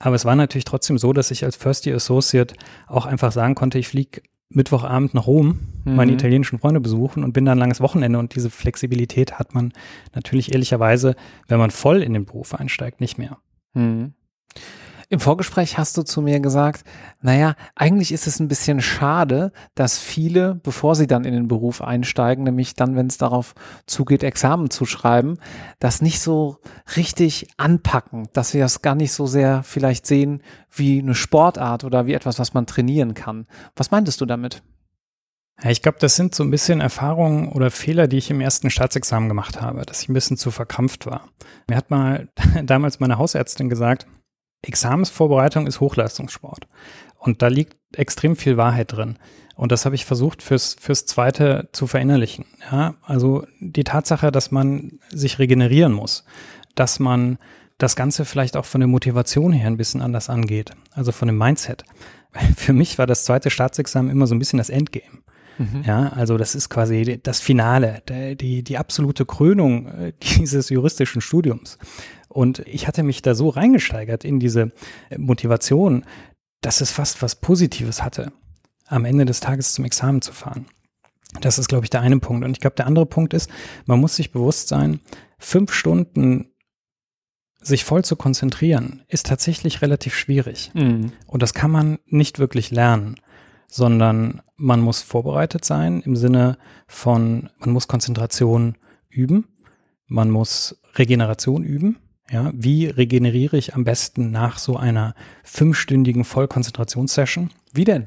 Aber 0.00 0.16
es 0.16 0.24
war 0.24 0.34
natürlich 0.34 0.64
trotzdem 0.64 0.96
so, 0.96 1.12
dass 1.12 1.30
ich 1.30 1.44
als 1.44 1.56
First 1.56 1.84
Year 1.84 1.96
Associate 1.96 2.54
auch 2.86 3.04
einfach 3.04 3.32
sagen 3.32 3.54
konnte, 3.54 3.78
ich 3.78 3.88
fliege 3.88 4.22
Mittwochabend 4.54 5.14
nach 5.14 5.26
Rom 5.26 5.60
mhm. 5.84 5.96
meine 5.96 6.12
italienischen 6.12 6.58
Freunde 6.58 6.80
besuchen 6.80 7.24
und 7.24 7.32
bin 7.32 7.44
dann 7.44 7.58
ein 7.58 7.60
langes 7.60 7.80
Wochenende 7.80 8.18
und 8.18 8.34
diese 8.34 8.50
Flexibilität 8.50 9.38
hat 9.38 9.54
man 9.54 9.72
natürlich 10.14 10.52
ehrlicherweise, 10.52 11.14
wenn 11.48 11.58
man 11.58 11.70
voll 11.70 12.02
in 12.02 12.12
den 12.14 12.24
Beruf 12.24 12.54
einsteigt, 12.54 13.00
nicht 13.00 13.18
mehr. 13.18 13.38
Mhm. 13.74 14.14
Im 15.12 15.20
Vorgespräch 15.20 15.76
hast 15.76 15.98
du 15.98 16.04
zu 16.04 16.22
mir 16.22 16.40
gesagt, 16.40 16.84
naja, 17.20 17.54
eigentlich 17.74 18.12
ist 18.12 18.26
es 18.26 18.40
ein 18.40 18.48
bisschen 18.48 18.80
schade, 18.80 19.52
dass 19.74 19.98
viele, 19.98 20.54
bevor 20.54 20.94
sie 20.94 21.06
dann 21.06 21.26
in 21.26 21.34
den 21.34 21.48
Beruf 21.48 21.82
einsteigen, 21.82 22.44
nämlich 22.44 22.76
dann, 22.76 22.96
wenn 22.96 23.08
es 23.08 23.18
darauf 23.18 23.54
zugeht, 23.84 24.22
Examen 24.22 24.70
zu 24.70 24.86
schreiben, 24.86 25.36
das 25.80 26.00
nicht 26.00 26.20
so 26.20 26.60
richtig 26.96 27.48
anpacken, 27.58 28.30
dass 28.32 28.54
wir 28.54 28.64
es 28.64 28.80
gar 28.80 28.94
nicht 28.94 29.12
so 29.12 29.26
sehr 29.26 29.62
vielleicht 29.64 30.06
sehen 30.06 30.42
wie 30.74 31.00
eine 31.00 31.14
Sportart 31.14 31.84
oder 31.84 32.06
wie 32.06 32.14
etwas, 32.14 32.38
was 32.38 32.54
man 32.54 32.64
trainieren 32.64 33.12
kann. 33.12 33.46
Was 33.76 33.90
meintest 33.90 34.18
du 34.22 34.24
damit? 34.24 34.62
Ich 35.62 35.82
glaube, 35.82 35.98
das 36.00 36.16
sind 36.16 36.34
so 36.34 36.42
ein 36.42 36.50
bisschen 36.50 36.80
Erfahrungen 36.80 37.52
oder 37.52 37.70
Fehler, 37.70 38.08
die 38.08 38.16
ich 38.16 38.30
im 38.30 38.40
ersten 38.40 38.70
Staatsexamen 38.70 39.28
gemacht 39.28 39.60
habe, 39.60 39.84
dass 39.84 40.00
ich 40.00 40.08
ein 40.08 40.14
bisschen 40.14 40.38
zu 40.38 40.50
verkrampft 40.50 41.04
war. 41.04 41.28
Mir 41.68 41.76
hat 41.76 41.90
mal 41.90 42.30
damals 42.64 42.98
meine 42.98 43.18
Hausärztin 43.18 43.68
gesagt, 43.68 44.06
Examensvorbereitung 44.62 45.66
ist 45.66 45.80
Hochleistungssport. 45.80 46.66
Und 47.18 47.42
da 47.42 47.48
liegt 47.48 47.76
extrem 47.96 48.36
viel 48.36 48.56
Wahrheit 48.56 48.92
drin. 48.92 49.18
Und 49.54 49.70
das 49.70 49.84
habe 49.84 49.94
ich 49.94 50.04
versucht 50.04 50.42
fürs, 50.42 50.76
fürs 50.80 51.06
zweite 51.06 51.68
zu 51.72 51.86
verinnerlichen. 51.86 52.46
Ja, 52.70 52.94
also 53.02 53.46
die 53.60 53.84
Tatsache, 53.84 54.32
dass 54.32 54.50
man 54.50 54.98
sich 55.10 55.38
regenerieren 55.38 55.92
muss, 55.92 56.24
dass 56.74 56.98
man 56.98 57.38
das 57.78 57.96
Ganze 57.96 58.24
vielleicht 58.24 58.56
auch 58.56 58.64
von 58.64 58.80
der 58.80 58.88
Motivation 58.88 59.52
her 59.52 59.66
ein 59.66 59.76
bisschen 59.76 60.00
anders 60.00 60.30
angeht, 60.30 60.70
also 60.92 61.12
von 61.12 61.28
dem 61.28 61.38
Mindset. 61.38 61.84
Für 62.56 62.72
mich 62.72 62.98
war 62.98 63.06
das 63.06 63.24
zweite 63.24 63.50
Staatsexamen 63.50 64.10
immer 64.10 64.26
so 64.26 64.34
ein 64.34 64.38
bisschen 64.38 64.58
das 64.58 64.70
Endgame. 64.70 65.22
Mhm. 65.58 65.84
Ja, 65.86 66.08
also 66.08 66.38
das 66.38 66.54
ist 66.54 66.70
quasi 66.70 67.20
das 67.22 67.40
Finale, 67.40 68.02
die, 68.08 68.62
die 68.62 68.78
absolute 68.78 69.26
Krönung 69.26 69.86
äh, 69.88 70.12
dieses 70.20 70.70
juristischen 70.70 71.20
Studiums. 71.20 71.78
Und 72.32 72.60
ich 72.60 72.88
hatte 72.88 73.02
mich 73.02 73.22
da 73.22 73.34
so 73.34 73.48
reingesteigert 73.50 74.24
in 74.24 74.40
diese 74.40 74.72
Motivation, 75.16 76.04
dass 76.60 76.80
es 76.80 76.90
fast 76.90 77.22
was 77.22 77.36
Positives 77.36 78.02
hatte, 78.02 78.32
am 78.86 79.04
Ende 79.04 79.24
des 79.24 79.40
Tages 79.40 79.74
zum 79.74 79.84
Examen 79.84 80.22
zu 80.22 80.32
fahren. 80.32 80.66
Das 81.40 81.58
ist, 81.58 81.68
glaube 81.68 81.84
ich, 81.84 81.90
der 81.90 82.00
eine 82.00 82.18
Punkt. 82.18 82.44
Und 82.44 82.52
ich 82.52 82.60
glaube, 82.60 82.76
der 82.76 82.86
andere 82.86 83.06
Punkt 83.06 83.34
ist, 83.34 83.50
man 83.86 84.00
muss 84.00 84.16
sich 84.16 84.32
bewusst 84.32 84.68
sein, 84.68 85.00
fünf 85.38 85.72
Stunden 85.72 86.48
sich 87.60 87.84
voll 87.84 88.04
zu 88.04 88.16
konzentrieren, 88.16 89.02
ist 89.08 89.26
tatsächlich 89.26 89.82
relativ 89.82 90.14
schwierig. 90.14 90.72
Mhm. 90.74 91.12
Und 91.26 91.42
das 91.42 91.54
kann 91.54 91.70
man 91.70 91.98
nicht 92.06 92.38
wirklich 92.38 92.70
lernen, 92.70 93.16
sondern 93.68 94.42
man 94.56 94.80
muss 94.80 95.02
vorbereitet 95.02 95.64
sein 95.64 96.02
im 96.02 96.16
Sinne 96.16 96.58
von, 96.86 97.50
man 97.58 97.70
muss 97.70 97.88
Konzentration 97.88 98.76
üben, 99.08 99.46
man 100.06 100.30
muss 100.30 100.80
Regeneration 100.96 101.62
üben, 101.64 101.98
ja, 102.30 102.50
wie 102.54 102.86
regeneriere 102.86 103.56
ich 103.56 103.74
am 103.74 103.84
besten 103.84 104.30
nach 104.30 104.58
so 104.58 104.76
einer 104.76 105.14
fünfstündigen 105.44 106.24
Vollkonzentrationssession? 106.24 107.50
Wie 107.72 107.84
denn? 107.84 108.06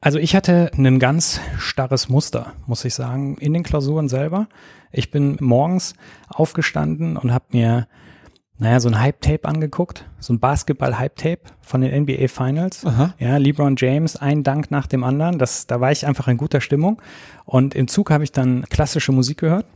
Also 0.00 0.18
ich 0.18 0.36
hatte 0.36 0.70
ein 0.76 0.98
ganz 0.98 1.40
starres 1.58 2.08
Muster, 2.08 2.52
muss 2.66 2.84
ich 2.84 2.94
sagen, 2.94 3.36
in 3.38 3.52
den 3.52 3.64
Klausuren 3.64 4.08
selber. 4.08 4.48
Ich 4.92 5.10
bin 5.10 5.36
morgens 5.40 5.94
aufgestanden 6.28 7.16
und 7.16 7.32
habe 7.32 7.46
mir, 7.50 7.88
naja, 8.58 8.78
so 8.78 8.88
ein 8.88 9.00
Hype-Tape 9.00 9.44
angeguckt, 9.44 10.04
so 10.20 10.32
ein 10.32 10.38
Basketball-Hype-Tape 10.38 11.40
von 11.60 11.80
den 11.80 12.02
NBA 12.02 12.28
Finals. 12.28 12.84
Aha. 12.86 13.14
Ja, 13.18 13.38
LeBron 13.38 13.74
James, 13.76 14.16
ein 14.16 14.44
Dank 14.44 14.70
nach 14.70 14.86
dem 14.86 15.02
anderen. 15.02 15.38
Das, 15.38 15.66
da 15.66 15.80
war 15.80 15.90
ich 15.90 16.06
einfach 16.06 16.28
in 16.28 16.36
guter 16.36 16.60
Stimmung. 16.60 17.02
Und 17.44 17.74
im 17.74 17.88
Zug 17.88 18.10
habe 18.10 18.22
ich 18.22 18.30
dann 18.30 18.64
klassische 18.70 19.10
Musik 19.10 19.38
gehört, 19.38 19.66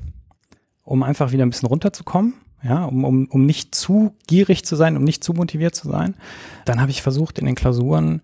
um 0.85 1.03
einfach 1.03 1.33
wieder 1.33 1.45
ein 1.45 1.51
bisschen 1.51 1.69
runterzukommen 1.69 2.35
ja, 2.63 2.85
um, 2.85 3.05
um, 3.05 3.27
um 3.27 3.45
nicht 3.47 3.75
zu 3.75 4.15
gierig 4.27 4.65
zu 4.65 4.77
sein, 4.77 4.97
um 4.97 5.05
nicht 5.05 5.25
zu 5.25 5.33
motiviert 5.33 5.75
zu 5.75 5.89
sein. 5.89 6.15
Dann 6.65 6.81
habe 6.81 6.91
ich 6.91 7.03
versucht, 7.03 7.39
in 7.39 7.47
den 7.47 7.55
Klausuren 7.55 8.23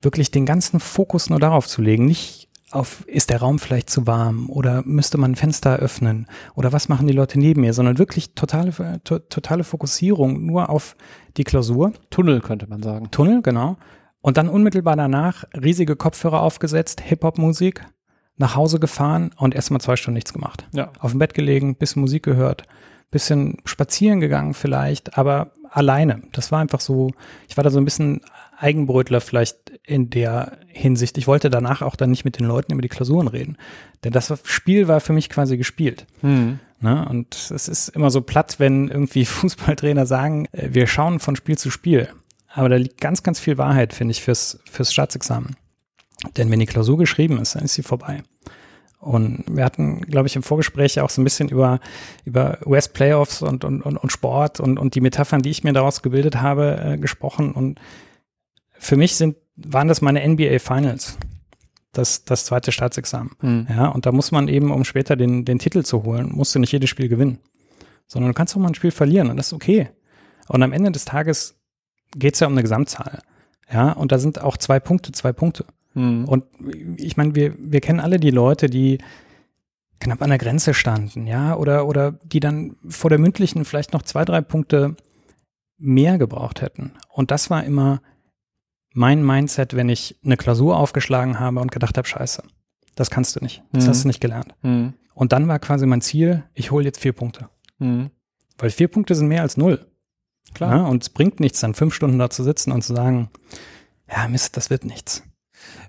wirklich 0.00 0.30
den 0.30 0.46
ganzen 0.46 0.80
Fokus 0.80 1.30
nur 1.30 1.40
darauf 1.40 1.66
zu 1.66 1.82
legen, 1.82 2.06
nicht 2.06 2.48
auf, 2.70 3.06
ist 3.06 3.30
der 3.30 3.40
Raum 3.40 3.58
vielleicht 3.58 3.90
zu 3.90 4.06
warm 4.06 4.50
oder 4.50 4.82
müsste 4.84 5.18
man 5.18 5.32
ein 5.32 5.36
Fenster 5.36 5.76
öffnen 5.76 6.26
oder 6.54 6.72
was 6.72 6.88
machen 6.88 7.06
die 7.06 7.12
Leute 7.12 7.38
neben 7.38 7.60
mir, 7.60 7.72
sondern 7.72 7.98
wirklich 7.98 8.34
totale, 8.34 8.72
to, 9.04 9.18
totale 9.18 9.64
Fokussierung 9.64 10.44
nur 10.44 10.68
auf 10.68 10.96
die 11.36 11.44
Klausur. 11.44 11.92
Tunnel 12.10 12.40
könnte 12.40 12.66
man 12.68 12.82
sagen. 12.82 13.10
Tunnel, 13.10 13.42
genau. 13.42 13.76
Und 14.20 14.36
dann 14.36 14.48
unmittelbar 14.48 14.96
danach 14.96 15.44
riesige 15.54 15.94
Kopfhörer 15.94 16.42
aufgesetzt, 16.42 17.00
Hip-Hop-Musik, 17.00 17.86
nach 18.36 18.56
Hause 18.56 18.80
gefahren 18.80 19.30
und 19.36 19.54
erstmal 19.54 19.80
zwei 19.80 19.96
Stunden 19.96 20.16
nichts 20.16 20.32
gemacht. 20.32 20.66
Ja. 20.72 20.92
Auf 20.98 21.12
dem 21.12 21.20
Bett 21.20 21.34
gelegen, 21.34 21.76
bisschen 21.76 22.02
Musik 22.02 22.24
gehört, 22.24 22.64
bisschen 23.10 23.58
spazieren 23.64 24.20
gegangen 24.20 24.54
vielleicht, 24.54 25.16
aber 25.16 25.52
alleine. 25.70 26.22
Das 26.32 26.52
war 26.52 26.60
einfach 26.60 26.80
so, 26.80 27.12
ich 27.48 27.56
war 27.56 27.64
da 27.64 27.70
so 27.70 27.78
ein 27.78 27.84
bisschen 27.84 28.20
Eigenbrötler 28.58 29.20
vielleicht 29.20 29.72
in 29.84 30.10
der 30.10 30.58
Hinsicht. 30.68 31.18
Ich 31.18 31.26
wollte 31.26 31.50
danach 31.50 31.82
auch 31.82 31.96
dann 31.96 32.10
nicht 32.10 32.24
mit 32.24 32.38
den 32.38 32.46
Leuten 32.46 32.72
über 32.72 32.82
die 32.82 32.88
Klausuren 32.88 33.28
reden. 33.28 33.56
Denn 34.04 34.12
das 34.12 34.32
Spiel 34.44 34.88
war 34.88 35.00
für 35.00 35.12
mich 35.12 35.28
quasi 35.28 35.56
gespielt. 35.56 36.06
Hm. 36.22 36.58
Ne? 36.80 37.06
Und 37.08 37.34
es 37.34 37.68
ist 37.68 37.88
immer 37.88 38.10
so 38.10 38.20
platt, 38.22 38.56
wenn 38.58 38.88
irgendwie 38.88 39.24
Fußballtrainer 39.26 40.06
sagen, 40.06 40.46
äh, 40.52 40.68
wir 40.72 40.86
schauen 40.86 41.20
von 41.20 41.36
Spiel 41.36 41.58
zu 41.58 41.70
Spiel. 41.70 42.08
Aber 42.48 42.68
da 42.68 42.76
liegt 42.76 43.00
ganz, 43.00 43.22
ganz 43.22 43.38
viel 43.38 43.58
Wahrheit, 43.58 43.92
finde 43.92 44.12
ich, 44.12 44.22
fürs, 44.22 44.60
fürs 44.70 44.92
Staatsexamen. 44.92 45.56
Denn 46.36 46.50
wenn 46.50 46.60
die 46.60 46.66
Klausur 46.66 46.96
geschrieben 46.96 47.38
ist, 47.38 47.54
dann 47.54 47.64
ist 47.64 47.74
sie 47.74 47.82
vorbei. 47.82 48.22
Und 49.06 49.44
wir 49.48 49.64
hatten, 49.64 50.00
glaube 50.00 50.26
ich, 50.26 50.34
im 50.34 50.42
Vorgespräch 50.42 51.00
auch 51.00 51.10
so 51.10 51.20
ein 51.20 51.24
bisschen 51.24 51.48
über, 51.48 51.78
über 52.24 52.58
US-Playoffs 52.66 53.40
und, 53.40 53.64
und, 53.64 53.82
und, 53.82 53.96
und 53.96 54.10
Sport 54.10 54.58
und, 54.58 54.78
und 54.78 54.96
die 54.96 55.00
Metaphern, 55.00 55.42
die 55.42 55.50
ich 55.50 55.62
mir 55.62 55.72
daraus 55.72 56.02
gebildet 56.02 56.36
habe, 56.36 56.80
äh, 56.84 56.98
gesprochen. 56.98 57.52
Und 57.52 57.78
für 58.72 58.96
mich 58.96 59.14
sind, 59.14 59.36
waren 59.54 59.86
das 59.86 60.02
meine 60.02 60.26
NBA 60.26 60.58
Finals. 60.58 61.18
Das, 61.92 62.24
das 62.24 62.44
zweite 62.44 62.72
Staatsexamen. 62.72 63.30
Mhm. 63.40 63.66
Ja, 63.70 63.88
und 63.88 64.06
da 64.06 64.12
muss 64.12 64.32
man 64.32 64.48
eben, 64.48 64.72
um 64.72 64.84
später 64.84 65.14
den, 65.14 65.44
den 65.44 65.60
Titel 65.60 65.84
zu 65.84 66.02
holen, 66.02 66.30
musst 66.32 66.54
du 66.54 66.58
nicht 66.58 66.72
jedes 66.72 66.90
Spiel 66.90 67.08
gewinnen. 67.08 67.38
Sondern 68.08 68.32
du 68.32 68.34
kannst 68.34 68.54
auch 68.56 68.60
mal 68.60 68.68
ein 68.68 68.74
Spiel 68.74 68.90
verlieren 68.90 69.30
und 69.30 69.36
das 69.36 69.46
ist 69.48 69.52
okay. 69.52 69.88
Und 70.48 70.62
am 70.62 70.72
Ende 70.72 70.90
des 70.90 71.04
Tages 71.04 71.58
geht 72.16 72.34
es 72.34 72.40
ja 72.40 72.48
um 72.48 72.54
eine 72.54 72.62
Gesamtzahl. 72.62 73.20
Ja, 73.72 73.92
und 73.92 74.12
da 74.12 74.18
sind 74.18 74.40
auch 74.40 74.56
zwei 74.56 74.80
Punkte, 74.80 75.12
zwei 75.12 75.32
Punkte. 75.32 75.64
Mhm. 75.96 76.26
Und 76.26 76.44
ich 76.96 77.16
meine, 77.16 77.34
wir, 77.34 77.54
wir 77.58 77.80
kennen 77.80 78.00
alle 78.00 78.20
die 78.20 78.30
Leute, 78.30 78.68
die 78.68 78.98
knapp 79.98 80.20
an 80.20 80.28
der 80.28 80.38
Grenze 80.38 80.74
standen, 80.74 81.26
ja, 81.26 81.56
oder, 81.56 81.88
oder 81.88 82.12
die 82.12 82.38
dann 82.38 82.76
vor 82.86 83.08
der 83.08 83.18
mündlichen 83.18 83.64
vielleicht 83.64 83.94
noch 83.94 84.02
zwei, 84.02 84.24
drei 84.26 84.42
Punkte 84.42 84.94
mehr 85.78 86.18
gebraucht 86.18 86.60
hätten. 86.60 86.92
Und 87.08 87.30
das 87.30 87.48
war 87.48 87.64
immer 87.64 88.02
mein 88.92 89.24
Mindset, 89.24 89.74
wenn 89.74 89.88
ich 89.88 90.18
eine 90.22 90.36
Klausur 90.36 90.76
aufgeschlagen 90.76 91.40
habe 91.40 91.60
und 91.60 91.72
gedacht 91.72 91.96
habe, 91.96 92.06
scheiße, 92.06 92.42
das 92.94 93.10
kannst 93.10 93.34
du 93.36 93.40
nicht, 93.40 93.62
das 93.72 93.84
mhm. 93.84 93.88
hast 93.88 94.04
du 94.04 94.08
nicht 94.08 94.20
gelernt. 94.20 94.54
Mhm. 94.62 94.92
Und 95.14 95.32
dann 95.32 95.48
war 95.48 95.58
quasi 95.58 95.86
mein 95.86 96.02
Ziel, 96.02 96.44
ich 96.52 96.70
hole 96.70 96.84
jetzt 96.84 97.00
vier 97.00 97.14
Punkte. 97.14 97.48
Mhm. 97.78 98.10
Weil 98.58 98.68
vier 98.68 98.88
Punkte 98.88 99.14
sind 99.14 99.28
mehr 99.28 99.42
als 99.42 99.56
null. 99.56 99.86
Klar. 100.52 100.76
Ja, 100.76 100.86
und 100.86 101.02
es 101.02 101.08
bringt 101.08 101.40
nichts, 101.40 101.60
dann 101.60 101.74
fünf 101.74 101.94
Stunden 101.94 102.18
da 102.18 102.28
zu 102.28 102.42
sitzen 102.42 102.70
und 102.70 102.82
zu 102.82 102.94
sagen, 102.94 103.30
ja, 104.10 104.28
Mist, 104.28 104.58
das 104.58 104.68
wird 104.68 104.84
nichts 104.84 105.22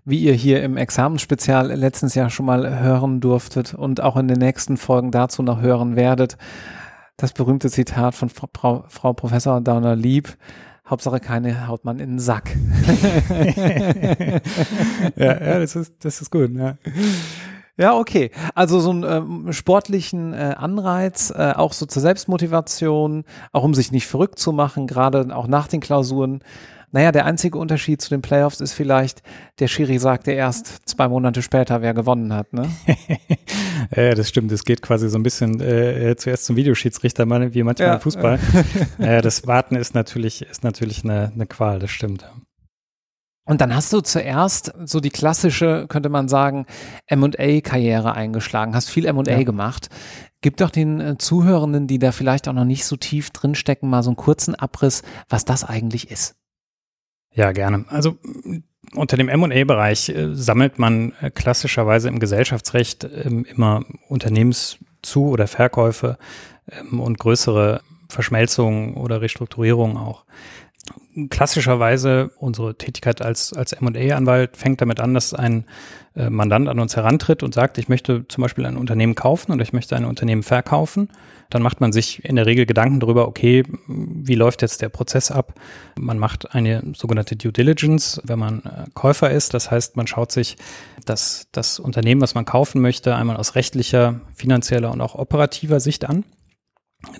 wie 0.05 0.19
ihr 0.19 0.33
hier 0.33 0.63
im 0.63 0.77
Examensspezial 0.77 1.71
letztens 1.73 2.15
Jahr 2.15 2.29
schon 2.29 2.45
mal 2.45 2.79
hören 2.79 3.19
durftet 3.19 3.73
und 3.73 4.01
auch 4.01 4.17
in 4.17 4.27
den 4.27 4.39
nächsten 4.39 4.77
Folgen 4.77 5.11
dazu 5.11 5.43
noch 5.43 5.61
hören 5.61 5.95
werdet. 5.95 6.37
Das 7.17 7.33
berühmte 7.33 7.69
Zitat 7.69 8.15
von 8.15 8.29
Frau, 8.29 8.85
Frau 8.87 9.13
Professor 9.13 9.59
Downer 9.61 9.95
Lieb. 9.95 10.37
Hauptsache 10.87 11.19
keine 11.19 11.67
haut 11.67 11.83
man 11.83 11.99
in 11.99 12.11
den 12.11 12.19
Sack. 12.19 12.55
ja, 15.15 15.41
ja, 15.41 15.59
das 15.59 15.75
ist, 15.75 15.95
das 16.05 16.21
ist 16.21 16.31
gut, 16.31 16.51
ja. 16.55 16.77
Ja, 17.79 17.95
okay. 17.95 18.31
Also 18.55 18.79
so 18.79 18.89
einen 18.89 19.03
ähm, 19.03 19.53
sportlichen 19.53 20.33
äh, 20.33 20.55
Anreiz, 20.57 21.31
äh, 21.35 21.53
auch 21.55 21.73
so 21.73 21.85
zur 21.85 22.01
Selbstmotivation, 22.01 23.23
auch 23.51 23.63
um 23.63 23.75
sich 23.75 23.91
nicht 23.91 24.07
verrückt 24.07 24.39
zu 24.39 24.51
machen, 24.51 24.87
gerade 24.87 25.35
auch 25.35 25.47
nach 25.47 25.67
den 25.67 25.79
Klausuren. 25.79 26.39
Naja, 26.91 27.11
der 27.11 27.25
einzige 27.25 27.57
Unterschied 27.57 28.01
zu 28.01 28.09
den 28.09 28.21
Playoffs 28.21 28.61
ist 28.61 28.71
vielleicht, 28.71 29.21
der 29.59 29.67
Schiri 29.67 29.99
sagte 29.99 30.31
erst 30.31 30.87
zwei 30.87 31.09
Monate 31.09 31.41
später, 31.41 31.81
wer 31.81 31.93
gewonnen 31.93 32.33
hat, 32.33 32.53
ne? 32.53 32.69
ja, 33.95 34.15
das 34.15 34.29
stimmt. 34.29 34.53
Es 34.53 34.63
geht 34.63 34.81
quasi 34.81 35.09
so 35.09 35.17
ein 35.17 35.23
bisschen 35.23 35.59
äh, 35.59 36.15
zuerst 36.15 36.45
zum 36.45 36.55
Videoschiedsrichter, 36.55 37.25
wie 37.53 37.63
manchmal 37.63 37.87
ja. 37.89 37.93
im 37.95 37.99
Fußball. 37.99 38.39
äh, 38.99 39.21
das 39.21 39.45
Warten 39.47 39.75
ist 39.75 39.95
natürlich, 39.95 40.43
ist 40.43 40.63
natürlich 40.63 41.03
eine, 41.03 41.31
eine 41.33 41.45
Qual, 41.45 41.79
das 41.79 41.91
stimmt. 41.91 42.29
Und 43.47 43.61
dann 43.61 43.75
hast 43.75 43.91
du 43.91 44.01
zuerst 44.01 44.73
so 44.83 44.99
die 44.99 45.09
klassische, 45.09 45.87
könnte 45.87 46.09
man 46.09 46.27
sagen, 46.27 46.65
M&A-Karriere 47.07 48.13
eingeschlagen, 48.13 48.75
hast 48.75 48.89
viel 48.89 49.05
M&A 49.05 49.23
ja. 49.23 49.43
gemacht. 49.43 49.89
Gib 50.41 50.57
doch 50.57 50.69
den 50.69 51.01
äh, 51.01 51.17
Zuhörenden, 51.17 51.87
die 51.87 51.99
da 51.99 52.11
vielleicht 52.11 52.47
auch 52.47 52.53
noch 52.53 52.65
nicht 52.65 52.85
so 52.85 52.95
tief 52.95 53.31
drinstecken, 53.31 53.89
mal 53.89 54.03
so 54.03 54.09
einen 54.09 54.17
kurzen 54.17 54.55
Abriss, 54.55 55.01
was 55.27 55.45
das 55.45 55.63
eigentlich 55.63 56.11
ist. 56.11 56.35
Ja, 57.37 57.51
gerne. 57.51 57.85
Also 57.89 58.17
unter 58.95 59.15
dem 59.15 59.29
M&A-Bereich 59.29 60.09
äh, 60.09 60.33
sammelt 60.33 60.79
man 60.79 61.13
äh, 61.21 61.29
klassischerweise 61.29 62.07
im 62.09 62.17
Gesellschaftsrecht 62.17 63.03
äh, 63.03 63.29
immer 63.29 63.85
Unternehmenszu- 64.09 65.29
oder 65.29 65.45
Verkäufe 65.45 66.17
ähm, 66.71 66.99
und 66.99 67.19
größere 67.19 67.81
Verschmelzungen 68.09 68.95
oder 68.95 69.21
Restrukturierungen 69.21 69.97
auch. 69.97 70.25
Klassischerweise 71.29 72.31
unsere 72.37 72.75
Tätigkeit 72.75 73.21
als, 73.21 73.53
als 73.53 73.73
M&A-Anwalt 73.73 74.57
fängt 74.57 74.81
damit 74.81 74.99
an, 74.99 75.13
dass 75.13 75.35
ein 75.35 75.65
äh, 76.15 76.31
Mandant 76.31 76.67
an 76.69 76.79
uns 76.79 76.95
herantritt 76.95 77.43
und 77.43 77.53
sagt, 77.53 77.77
ich 77.77 77.87
möchte 77.87 78.27
zum 78.29 78.41
Beispiel 78.41 78.65
ein 78.65 78.77
Unternehmen 78.77 79.13
kaufen 79.13 79.51
oder 79.51 79.61
ich 79.61 79.73
möchte 79.73 79.95
ein 79.95 80.05
Unternehmen 80.05 80.41
verkaufen 80.41 81.09
dann 81.49 81.61
macht 81.61 81.81
man 81.81 81.91
sich 81.91 82.23
in 82.25 82.35
der 82.35 82.45
Regel 82.45 82.65
Gedanken 82.65 82.99
darüber, 82.99 83.27
okay, 83.27 83.63
wie 83.87 84.35
läuft 84.35 84.61
jetzt 84.61 84.81
der 84.81 84.89
Prozess 84.89 85.31
ab? 85.31 85.53
Man 85.97 86.19
macht 86.19 86.53
eine 86.53 86.83
sogenannte 86.95 87.35
Due 87.35 87.53
Diligence, 87.53 88.21
wenn 88.23 88.39
man 88.39 88.59
äh, 88.63 88.85
Käufer 88.93 89.31
ist. 89.31 89.53
Das 89.53 89.71
heißt, 89.71 89.95
man 89.95 90.07
schaut 90.07 90.31
sich 90.31 90.57
das, 91.05 91.47
das 91.51 91.79
Unternehmen, 91.79 92.21
was 92.21 92.35
man 92.35 92.45
kaufen 92.45 92.81
möchte, 92.81 93.15
einmal 93.15 93.37
aus 93.37 93.55
rechtlicher, 93.55 94.21
finanzieller 94.35 94.91
und 94.91 95.01
auch 95.01 95.15
operativer 95.15 95.79
Sicht 95.79 96.05
an. 96.05 96.25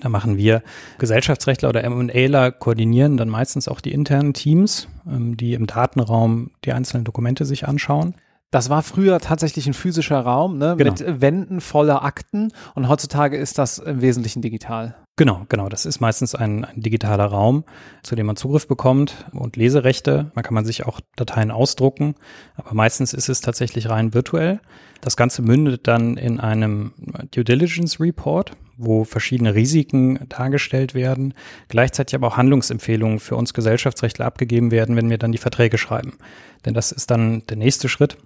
Da 0.02 0.10
machen 0.10 0.38
wir 0.38 0.64
Gesellschaftsrechtler 0.98 1.70
oder 1.70 1.84
M&Aler 1.84 2.52
koordinieren 2.52 3.16
dann 3.16 3.30
meistens 3.30 3.68
auch 3.68 3.80
die 3.80 3.94
internen 3.94 4.34
Teams, 4.34 4.88
ähm, 5.08 5.38
die 5.38 5.54
im 5.54 5.68
Datenraum 5.68 6.52
die 6.66 6.74
einzelnen 6.74 7.04
Dokumente 7.04 7.46
sich 7.46 7.68
anschauen. 7.68 8.16
Das 8.50 8.70
war 8.70 8.82
früher 8.82 9.20
tatsächlich 9.20 9.68
ein 9.68 9.74
physischer 9.74 10.20
Raum 10.20 10.58
ne, 10.58 10.76
genau. 10.78 10.92
mit 10.92 11.22
Wänden 11.22 11.60
voller 11.60 12.04
Akten 12.04 12.54
und 12.76 12.88
heutzutage 12.88 13.36
ist 13.36 13.58
das 13.58 13.78
im 13.78 14.02
Wesentlichen 14.02 14.42
digital. 14.42 14.96
Genau, 15.18 15.46
genau. 15.50 15.68
Das 15.68 15.86
ist 15.86 16.00
meistens 16.00 16.36
ein, 16.36 16.64
ein, 16.64 16.80
digitaler 16.80 17.26
Raum, 17.26 17.66
zu 18.04 18.16
dem 18.16 18.28
man 18.28 18.36
Zugriff 18.36 18.68
bekommt 18.68 19.26
und 19.34 19.58
Leserechte. 19.58 20.32
Man 20.36 20.44
kann 20.44 20.54
man 20.54 20.64
sich 20.64 20.86
auch 20.86 21.02
Dateien 21.16 21.50
ausdrucken, 21.50 22.16
aber 22.56 22.74
meistens 22.74 23.14
ist 23.14 23.28
es 23.28 23.42
tatsächlich 23.42 23.90
rein 23.90 24.14
virtuell. 24.14 24.62
Das 25.02 25.18
Ganze 25.18 25.42
mündet 25.42 25.88
dann 25.88 26.18
in 26.18 26.40
einem 26.40 26.94
Due 27.32 27.44
Diligence 27.44 28.00
Report, 28.00 28.52
wo 28.78 29.04
verschiedene 29.04 29.56
Risiken 29.56 30.20
dargestellt 30.30 30.94
werden, 30.94 31.34
gleichzeitig 31.68 32.16
aber 32.16 32.28
auch 32.28 32.38
Handlungsempfehlungen 32.38 33.20
für 33.20 33.36
uns 33.36 33.56
Gesellschaftsrechtler 33.56 34.26
abgegeben 34.26 34.72
werden, 34.72 34.96
wenn 34.96 35.10
wir 35.10 35.18
dann 35.18 35.32
die 35.32 35.38
Verträge 35.38 35.80
schreiben. 35.80 36.14
Denn 36.66 36.76
das 36.76 36.92
ist 36.92 37.10
dann 37.10 37.44
der 37.48 37.58
nächste 37.58 37.90
Schritt 37.90 38.18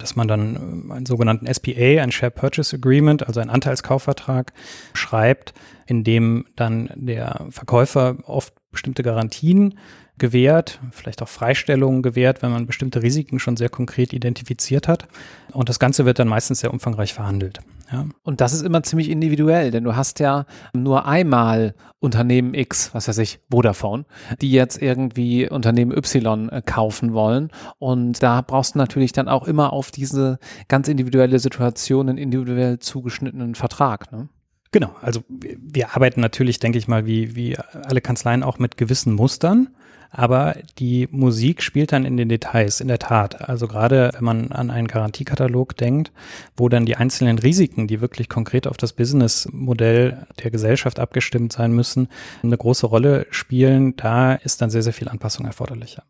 dass 0.00 0.16
man 0.16 0.28
dann 0.28 0.88
äh, 0.88 0.92
einen 0.94 1.06
sogenannten 1.06 1.52
SPA, 1.52 2.02
ein 2.02 2.12
Share 2.12 2.30
Purchase 2.30 2.76
Agreement, 2.76 3.26
also 3.26 3.40
einen 3.40 3.50
Anteilskaufvertrag 3.50 4.52
schreibt, 4.94 5.54
in 5.86 6.04
dem 6.04 6.46
dann 6.56 6.90
der 6.94 7.46
Verkäufer 7.50 8.16
oft 8.24 8.54
bestimmte 8.70 9.02
Garantien 9.02 9.74
gewährt, 10.18 10.80
vielleicht 10.92 11.22
auch 11.22 11.28
Freistellungen 11.28 12.02
gewährt, 12.02 12.42
wenn 12.42 12.52
man 12.52 12.66
bestimmte 12.66 13.02
Risiken 13.02 13.38
schon 13.38 13.56
sehr 13.56 13.70
konkret 13.70 14.12
identifiziert 14.12 14.86
hat. 14.86 15.08
Und 15.52 15.68
das 15.68 15.78
Ganze 15.78 16.04
wird 16.04 16.18
dann 16.18 16.28
meistens 16.28 16.60
sehr 16.60 16.72
umfangreich 16.72 17.14
verhandelt. 17.14 17.60
Ja. 17.92 18.06
Und 18.22 18.40
das 18.40 18.52
ist 18.52 18.62
immer 18.62 18.82
ziemlich 18.82 19.10
individuell, 19.10 19.70
denn 19.70 19.84
du 19.84 19.96
hast 19.96 20.20
ja 20.20 20.46
nur 20.72 21.06
einmal 21.06 21.74
Unternehmen 21.98 22.54
X, 22.54 22.94
was 22.94 23.08
weiß 23.08 23.18
ich, 23.18 23.40
Vodafone, 23.50 24.04
die 24.40 24.52
jetzt 24.52 24.80
irgendwie 24.80 25.48
Unternehmen 25.48 25.92
Y 25.96 26.48
äh, 26.48 26.62
kaufen 26.64 27.12
wollen. 27.12 27.50
Und 27.78 28.22
da 28.22 28.40
brauchst 28.42 28.74
du 28.74 28.78
natürlich 28.78 29.12
dann 29.12 29.28
auch 29.28 29.46
immer 29.46 29.72
auf 29.72 29.90
diese 29.90 30.38
ganz 30.68 30.88
individuelle 30.88 31.38
Situation 31.38 32.08
einen 32.08 32.18
individuell 32.18 32.78
zugeschnittenen 32.78 33.54
Vertrag. 33.54 34.12
Ne? 34.12 34.28
Genau, 34.72 34.94
also 35.02 35.22
wir 35.28 35.96
arbeiten 35.96 36.20
natürlich, 36.20 36.60
denke 36.60 36.78
ich 36.78 36.86
mal, 36.86 37.04
wie, 37.06 37.34
wie 37.34 37.56
alle 37.58 38.00
Kanzleien 38.00 38.44
auch 38.44 38.58
mit 38.58 38.76
gewissen 38.76 39.14
Mustern. 39.14 39.70
Aber 40.10 40.56
die 40.78 41.08
Musik 41.12 41.62
spielt 41.62 41.92
dann 41.92 42.04
in 42.04 42.16
den 42.16 42.28
Details, 42.28 42.80
in 42.80 42.88
der 42.88 42.98
Tat. 42.98 43.48
Also 43.48 43.68
gerade 43.68 44.10
wenn 44.14 44.24
man 44.24 44.52
an 44.52 44.70
einen 44.70 44.88
Garantiekatalog 44.88 45.76
denkt, 45.76 46.12
wo 46.56 46.68
dann 46.68 46.84
die 46.84 46.96
einzelnen 46.96 47.38
Risiken, 47.38 47.86
die 47.86 48.00
wirklich 48.00 48.28
konkret 48.28 48.66
auf 48.66 48.76
das 48.76 48.92
Businessmodell 48.92 50.26
der 50.42 50.50
Gesellschaft 50.50 50.98
abgestimmt 50.98 51.52
sein 51.52 51.72
müssen, 51.72 52.08
eine 52.42 52.58
große 52.58 52.86
Rolle 52.86 53.26
spielen, 53.30 53.94
da 53.96 54.34
ist 54.34 54.60
dann 54.60 54.70
sehr, 54.70 54.82
sehr 54.82 54.92
viel 54.92 55.08
Anpassung 55.08 55.46
erforderlicher. 55.46 56.02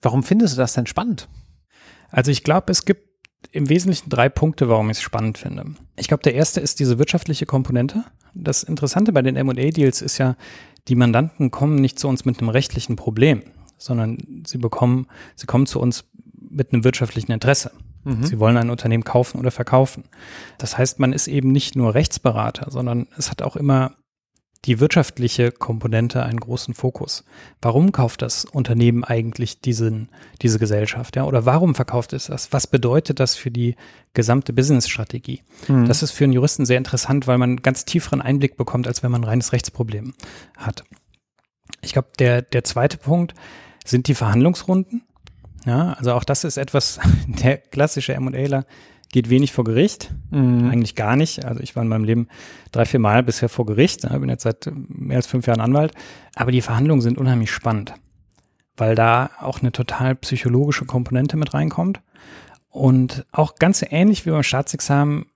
Warum 0.00 0.22
findest 0.22 0.54
du 0.54 0.58
das 0.58 0.72
denn 0.72 0.86
spannend? 0.86 1.28
Also 2.10 2.30
ich 2.30 2.42
glaube, 2.42 2.72
es 2.72 2.84
gibt 2.84 3.06
im 3.52 3.68
Wesentlichen 3.68 4.08
drei 4.08 4.28
Punkte, 4.28 4.68
warum 4.68 4.90
ich 4.90 4.96
es 4.96 5.02
spannend 5.02 5.38
finde. 5.38 5.64
Ich 5.96 6.08
glaube, 6.08 6.22
der 6.22 6.34
erste 6.34 6.60
ist 6.60 6.80
diese 6.80 6.98
wirtschaftliche 6.98 7.46
Komponente. 7.46 8.04
Das 8.34 8.62
Interessante 8.62 9.12
bei 9.12 9.22
den 9.22 9.36
M&A-Deals 9.36 10.02
ist 10.02 10.18
ja, 10.18 10.36
die 10.88 10.94
Mandanten 10.94 11.50
kommen 11.50 11.76
nicht 11.76 11.98
zu 11.98 12.08
uns 12.08 12.24
mit 12.24 12.40
einem 12.40 12.48
rechtlichen 12.48 12.96
Problem, 12.96 13.42
sondern 13.78 14.18
sie 14.46 14.58
bekommen, 14.58 15.06
sie 15.34 15.46
kommen 15.46 15.66
zu 15.66 15.80
uns 15.80 16.04
mit 16.50 16.72
einem 16.72 16.84
wirtschaftlichen 16.84 17.32
Interesse. 17.32 17.72
Mhm. 18.04 18.24
Sie 18.24 18.38
wollen 18.38 18.56
ein 18.56 18.70
Unternehmen 18.70 19.04
kaufen 19.04 19.38
oder 19.38 19.50
verkaufen. 19.50 20.04
Das 20.58 20.78
heißt, 20.78 21.00
man 21.00 21.12
ist 21.12 21.26
eben 21.26 21.50
nicht 21.52 21.76
nur 21.76 21.94
Rechtsberater, 21.94 22.70
sondern 22.70 23.08
es 23.18 23.30
hat 23.30 23.42
auch 23.42 23.56
immer 23.56 23.96
die 24.64 24.80
wirtschaftliche 24.80 25.52
Komponente 25.52 26.22
einen 26.22 26.40
großen 26.40 26.74
Fokus. 26.74 27.24
Warum 27.62 27.92
kauft 27.92 28.22
das 28.22 28.44
Unternehmen 28.44 29.04
eigentlich 29.04 29.60
diesen, 29.60 30.08
diese 30.42 30.58
Gesellschaft? 30.58 31.16
Ja? 31.16 31.24
Oder 31.24 31.46
warum 31.46 31.74
verkauft 31.74 32.12
es 32.12 32.26
das? 32.26 32.52
Was 32.52 32.66
bedeutet 32.66 33.20
das 33.20 33.36
für 33.36 33.50
die 33.50 33.76
gesamte 34.14 34.52
Business-Strategie? 34.52 35.42
Mhm. 35.68 35.86
Das 35.86 36.02
ist 36.02 36.12
für 36.12 36.24
einen 36.24 36.32
Juristen 36.32 36.66
sehr 36.66 36.78
interessant, 36.78 37.26
weil 37.26 37.38
man 37.38 37.58
ganz 37.58 37.84
tieferen 37.84 38.20
Einblick 38.20 38.56
bekommt, 38.56 38.88
als 38.88 39.02
wenn 39.02 39.10
man 39.10 39.22
ein 39.22 39.28
reines 39.28 39.52
Rechtsproblem 39.52 40.14
hat. 40.56 40.84
Ich 41.82 41.92
glaube, 41.92 42.08
der, 42.18 42.42
der 42.42 42.64
zweite 42.64 42.96
Punkt 42.96 43.34
sind 43.84 44.08
die 44.08 44.14
Verhandlungsrunden. 44.14 45.02
Ja, 45.64 45.94
also 45.94 46.12
auch 46.12 46.24
das 46.24 46.44
ist 46.44 46.56
etwas, 46.56 46.98
der 47.26 47.58
klassische 47.58 48.14
M&Aler 48.14 48.64
geht 49.12 49.30
wenig 49.30 49.52
vor 49.52 49.64
Gericht, 49.64 50.12
mhm. 50.30 50.70
eigentlich 50.70 50.94
gar 50.94 51.16
nicht. 51.16 51.44
Also 51.44 51.60
ich 51.60 51.76
war 51.76 51.82
in 51.82 51.88
meinem 51.88 52.04
Leben 52.04 52.28
drei, 52.72 52.84
vier 52.84 53.00
Mal 53.00 53.22
bisher 53.22 53.48
vor 53.48 53.66
Gericht, 53.66 54.04
ich 54.04 54.10
bin 54.10 54.28
jetzt 54.28 54.42
seit 54.42 54.70
mehr 54.74 55.16
als 55.16 55.26
fünf 55.26 55.46
Jahren 55.46 55.60
Anwalt, 55.60 55.92
aber 56.34 56.52
die 56.52 56.60
Verhandlungen 56.60 57.02
sind 57.02 57.18
unheimlich 57.18 57.50
spannend, 57.50 57.94
weil 58.76 58.94
da 58.94 59.30
auch 59.40 59.60
eine 59.60 59.72
total 59.72 60.14
psychologische 60.16 60.84
Komponente 60.84 61.36
mit 61.36 61.54
reinkommt 61.54 62.00
und 62.68 63.24
auch 63.32 63.54
ganz 63.56 63.84
ähnlich 63.88 64.26
wie 64.26 64.30
beim 64.30 64.42
Staatsexamen 64.42 65.26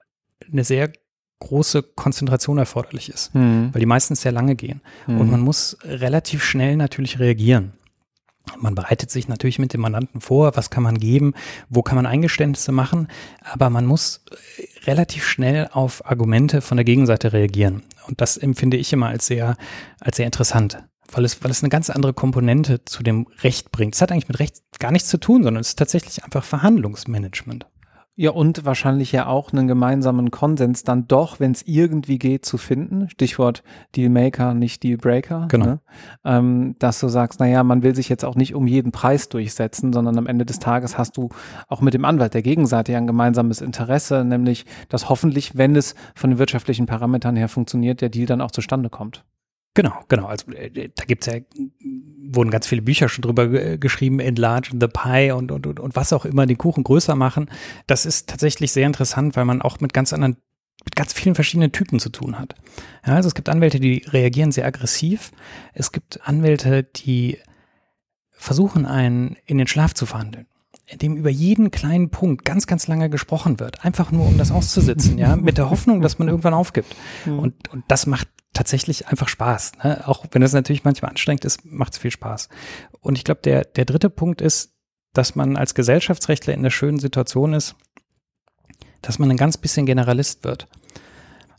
eine 0.53 0.65
sehr 0.65 0.93
große 1.41 1.83
Konzentration 1.83 2.59
erforderlich 2.59 3.09
ist, 3.09 3.35
mhm. 3.35 3.71
weil 3.73 3.81
die 3.81 3.87
meistens 3.87 4.21
sehr 4.21 4.33
lange 4.33 4.57
gehen. 4.57 4.83
Mhm. 5.07 5.21
Und 5.21 5.31
man 5.31 5.41
muss 5.41 5.77
relativ 5.85 6.45
schnell 6.45 6.77
natürlich 6.77 7.19
reagieren. 7.19 7.73
Man 8.59 8.75
bereitet 8.75 9.11
sich 9.11 9.29
natürlich 9.29 9.59
mit 9.59 9.73
dem 9.73 9.81
Mandanten 9.81 10.21
vor, 10.21 10.57
was 10.57 10.71
kann 10.71 10.83
man 10.83 10.99
geben, 10.99 11.35
wo 11.69 11.83
kann 11.83 11.97
man 11.97 12.07
Eingeständnisse 12.07 12.73
machen, 12.73 13.09
aber 13.43 13.71
man 13.71 13.87
muss 13.87 14.25
äh, 14.31 14.87
relativ 14.87 15.27
schnell 15.27 15.69
auf 15.73 16.05
Argumente 16.07 16.61
von 16.61 16.77
der 16.77 16.85
Gegenseite 16.85 17.33
reagieren. 17.33 17.83
Und 18.07 18.21
das 18.21 18.37
empfinde 18.37 18.77
ich 18.77 18.93
immer 18.93 19.09
als 19.09 19.27
sehr, 19.27 19.57
als 20.01 20.17
sehr 20.17 20.27
interessant, 20.27 20.83
weil 21.13 21.25
es, 21.25 21.43
weil 21.43 21.51
es 21.51 21.63
eine 21.63 21.71
ganz 21.71 21.91
andere 21.91 22.13
Komponente 22.13 22.85
zu 22.85 23.03
dem 23.03 23.27
Recht 23.43 23.71
bringt. 23.71 23.95
Es 23.95 24.03
hat 24.03 24.13
eigentlich 24.13 24.29
mit 24.29 24.41
Recht 24.41 24.57
gar 24.79 24.93
nichts 24.93 25.09
zu 25.09 25.19
tun, 25.19 25.43
sondern 25.43 25.61
es 25.61 25.69
ist 25.69 25.79
tatsächlich 25.79 26.25
einfach 26.25 26.45
Verhandlungsmanagement. 26.45 27.67
Ja, 28.21 28.33
und 28.33 28.67
wahrscheinlich 28.67 29.13
ja 29.13 29.29
auch 29.29 29.51
einen 29.51 29.67
gemeinsamen 29.67 30.31
Konsens 30.31 30.85
dann 30.85 31.09
doch, 31.09 31.41
wenn 31.41 31.53
es 31.53 31.63
irgendwie 31.67 32.19
geht, 32.19 32.45
zu 32.45 32.59
finden. 32.59 33.09
Stichwort 33.09 33.63
Dealmaker, 33.97 34.53
nicht 34.53 34.83
Dealbreaker. 34.83 35.47
Genau. 35.49 35.65
Ne? 35.65 35.81
Ähm, 36.27 36.77
dass 36.79 37.01
du 37.01 37.09
sagst, 37.09 37.41
naja, 37.41 37.65
man 37.65 37.83
will 37.83 37.95
sich 37.95 38.11
jetzt 38.11 38.27
auch 38.27 38.35
nicht 38.35 38.55
um 38.55 38.67
jeden 38.67 38.93
Preis 38.93 39.31
durchsetzen, 39.31 39.95
sondern 39.95 40.19
am 40.19 40.27
Ende 40.27 40.45
des 40.45 40.59
Tages 40.59 40.99
hast 40.99 41.17
du 41.17 41.31
auch 41.67 41.81
mit 41.81 41.95
dem 41.95 42.05
Anwalt 42.05 42.35
der 42.35 42.43
Gegenseite 42.43 42.93
ja 42.93 42.99
ein 42.99 43.07
gemeinsames 43.07 43.63
Interesse, 43.63 44.23
nämlich, 44.23 44.67
dass 44.91 45.09
hoffentlich, 45.09 45.57
wenn 45.57 45.75
es 45.75 45.95
von 46.15 46.29
den 46.29 46.39
wirtschaftlichen 46.39 46.85
Parametern 46.85 47.37
her 47.37 47.49
funktioniert, 47.49 48.03
der 48.03 48.11
Deal 48.11 48.27
dann 48.27 48.43
auch 48.43 48.51
zustande 48.51 48.91
kommt. 48.91 49.25
Genau, 49.75 50.05
genau. 50.09 50.27
Also 50.27 50.51
äh, 50.53 50.91
da 50.95 51.05
gibt's 51.05 51.27
ja, 51.27 51.35
wurden 52.33 52.51
ganz 52.51 52.67
viele 52.67 52.83
Bücher 52.83 53.09
schon 53.09 53.23
drüber 53.23 53.77
geschrieben, 53.79 54.21
Enlarge 54.21 54.71
the 54.79 54.89
Pie 54.89 55.31
und, 55.33 55.53
und, 55.53 55.67
und, 55.67 55.81
und 55.81 55.97
was 55.97 56.13
auch 56.13 56.25
immer, 56.25 56.47
den 56.47 56.59
Kuchen 56.59 56.85
größer 56.85 57.15
machen. 57.15 57.51
Das 57.87 58.07
ist 58.07 58.29
tatsächlich 58.29 58.73
sehr 58.73 58.87
interessant, 58.87 59.37
weil 59.37 59.45
man 59.45 59.63
auch 59.63 59.81
mit 59.81 59.93
ganz 59.93 60.13
anderen, 60.13 60.37
mit 60.85 60.97
ganz 60.97 61.13
vielen 61.13 61.35
verschiedenen 61.35 61.73
Typen 61.73 62.01
zu 62.01 62.11
tun 62.11 62.39
hat. 62.39 62.57
Ja, 63.07 63.15
also 63.15 63.29
es 63.29 63.35
gibt 63.35 63.49
Anwälte, 63.49 63.79
die 63.79 64.05
reagieren 64.09 64.51
sehr 64.51 64.67
aggressiv. 64.67 65.31
Es 65.73 65.93
gibt 65.93 66.27
Anwälte, 66.27 66.83
die 66.83 67.39
versuchen, 68.31 68.87
einen 68.87 69.37
in 69.47 69.59
den 69.59 69.67
Schlaf 69.67 69.95
zu 69.95 70.07
verhandeln 70.07 70.47
in 70.91 70.99
dem 70.99 71.17
über 71.17 71.31
jeden 71.31 71.71
kleinen 71.71 72.11
Punkt 72.11 72.45
ganz, 72.45 72.67
ganz 72.67 72.89
lange 72.89 73.09
gesprochen 73.09 73.61
wird, 73.61 73.85
einfach 73.85 74.11
nur 74.11 74.27
um 74.27 74.39
das 74.39 74.51
auszusitzen, 74.51 75.19
ja, 75.19 75.37
mit 75.37 75.57
der 75.57 75.71
Hoffnung, 75.71 76.01
dass 76.01 76.19
man 76.19 76.29
irgendwann 76.29 76.55
aufgibt. 76.55 76.95
Mhm. 77.27 77.39
Und, 77.39 77.69
und 77.69 77.85
das 77.89 78.07
macht 78.07 78.29
tatsächlich 78.53 79.07
einfach 79.07 79.29
Spaß. 79.29 79.73
Ne? 79.85 80.09
Auch 80.09 80.27
wenn 80.33 80.43
es 80.43 80.53
natürlich 80.53 80.85
manchmal 80.85 81.13
anstrengend 81.13 81.45
ist, 81.45 81.65
macht 81.65 81.93
es 81.93 81.99
viel 81.99 82.11
Spaß. 82.11 82.49
Und 83.01 83.17
ich 83.17 83.25
glaube, 83.25 83.41
der, 83.43 83.65
der 83.65 83.85
dritte 83.85 84.11
Punkt 84.11 84.41
ist, 84.41 84.75
dass 85.13 85.37
man 85.37 85.57
als 85.57 85.75
Gesellschaftsrechtler 85.75 86.55
in 86.55 86.63
der 86.63 86.71
schönen 86.71 86.99
Situation 86.99 87.53
ist, 87.53 87.77
dass 89.03 89.19
man 89.19 89.31
ein 89.31 89.37
ganz 89.37 89.57
bisschen 89.57 89.87
Generalist 89.87 90.45
wird. 90.45 90.67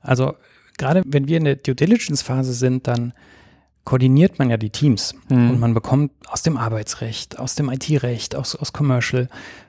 Also 0.02 0.36
gerade 0.78 1.04
wenn 1.06 1.28
wir 1.28 1.38
in 1.38 1.46
der 1.46 1.56
Due 1.56 1.76
Diligence 1.76 2.22
Phase 2.22 2.54
sind, 2.54 2.88
dann 2.88 3.13
koordiniert 3.84 4.39
man 4.39 4.50
ja 4.50 4.58
die 4.58 4.70
Teams 4.70 5.15
mhm. 5.30 5.52
und 5.52 5.60
man 5.60 5.74
bekommt 5.74 6.12
aus 6.28 6.44
dem 6.44 6.58
Arbeitsrecht, 6.58 7.39
aus 7.39 7.56
dem 7.56 7.70
IT-Recht, 7.70 8.36
aus, 8.36 8.56
aus 8.56 8.74
Commercial, 8.74 9.28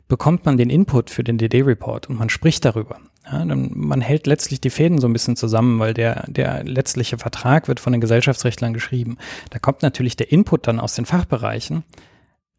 bekommt 0.09 0.45
man 0.45 0.57
den 0.57 0.71
Input 0.71 1.11
für 1.11 1.25
den 1.25 1.39
DD-Report 1.39 2.09
und 2.09 2.19
man 2.19 2.29
spricht 2.29 2.65
darüber. 2.65 2.99
Ja, 3.25 3.45
dann, 3.45 3.71
man 3.75 4.01
hält 4.01 4.27
letztlich 4.27 4.61
die 4.61 4.71
Fäden 4.71 4.99
so 4.99 5.07
ein 5.07 5.13
bisschen 5.13 5.37
zusammen, 5.37 5.79
weil 5.79 5.95
der, 5.95 6.25
der 6.27 6.65
letztliche 6.65 7.19
Vertrag 7.19 7.69
wird 7.69 7.81
von 7.81 7.93
den 7.93 8.01
Gesellschaftsrechtlern 8.01 8.75
geschrieben. 8.75 9.17
Da 9.51 9.59
kommt 9.59 9.83
natürlich 9.83 10.17
der 10.17 10.33
Input 10.33 10.67
dann 10.67 10.81
aus 10.81 10.95
den 10.95 11.07
Fachbereichen, 11.07 11.85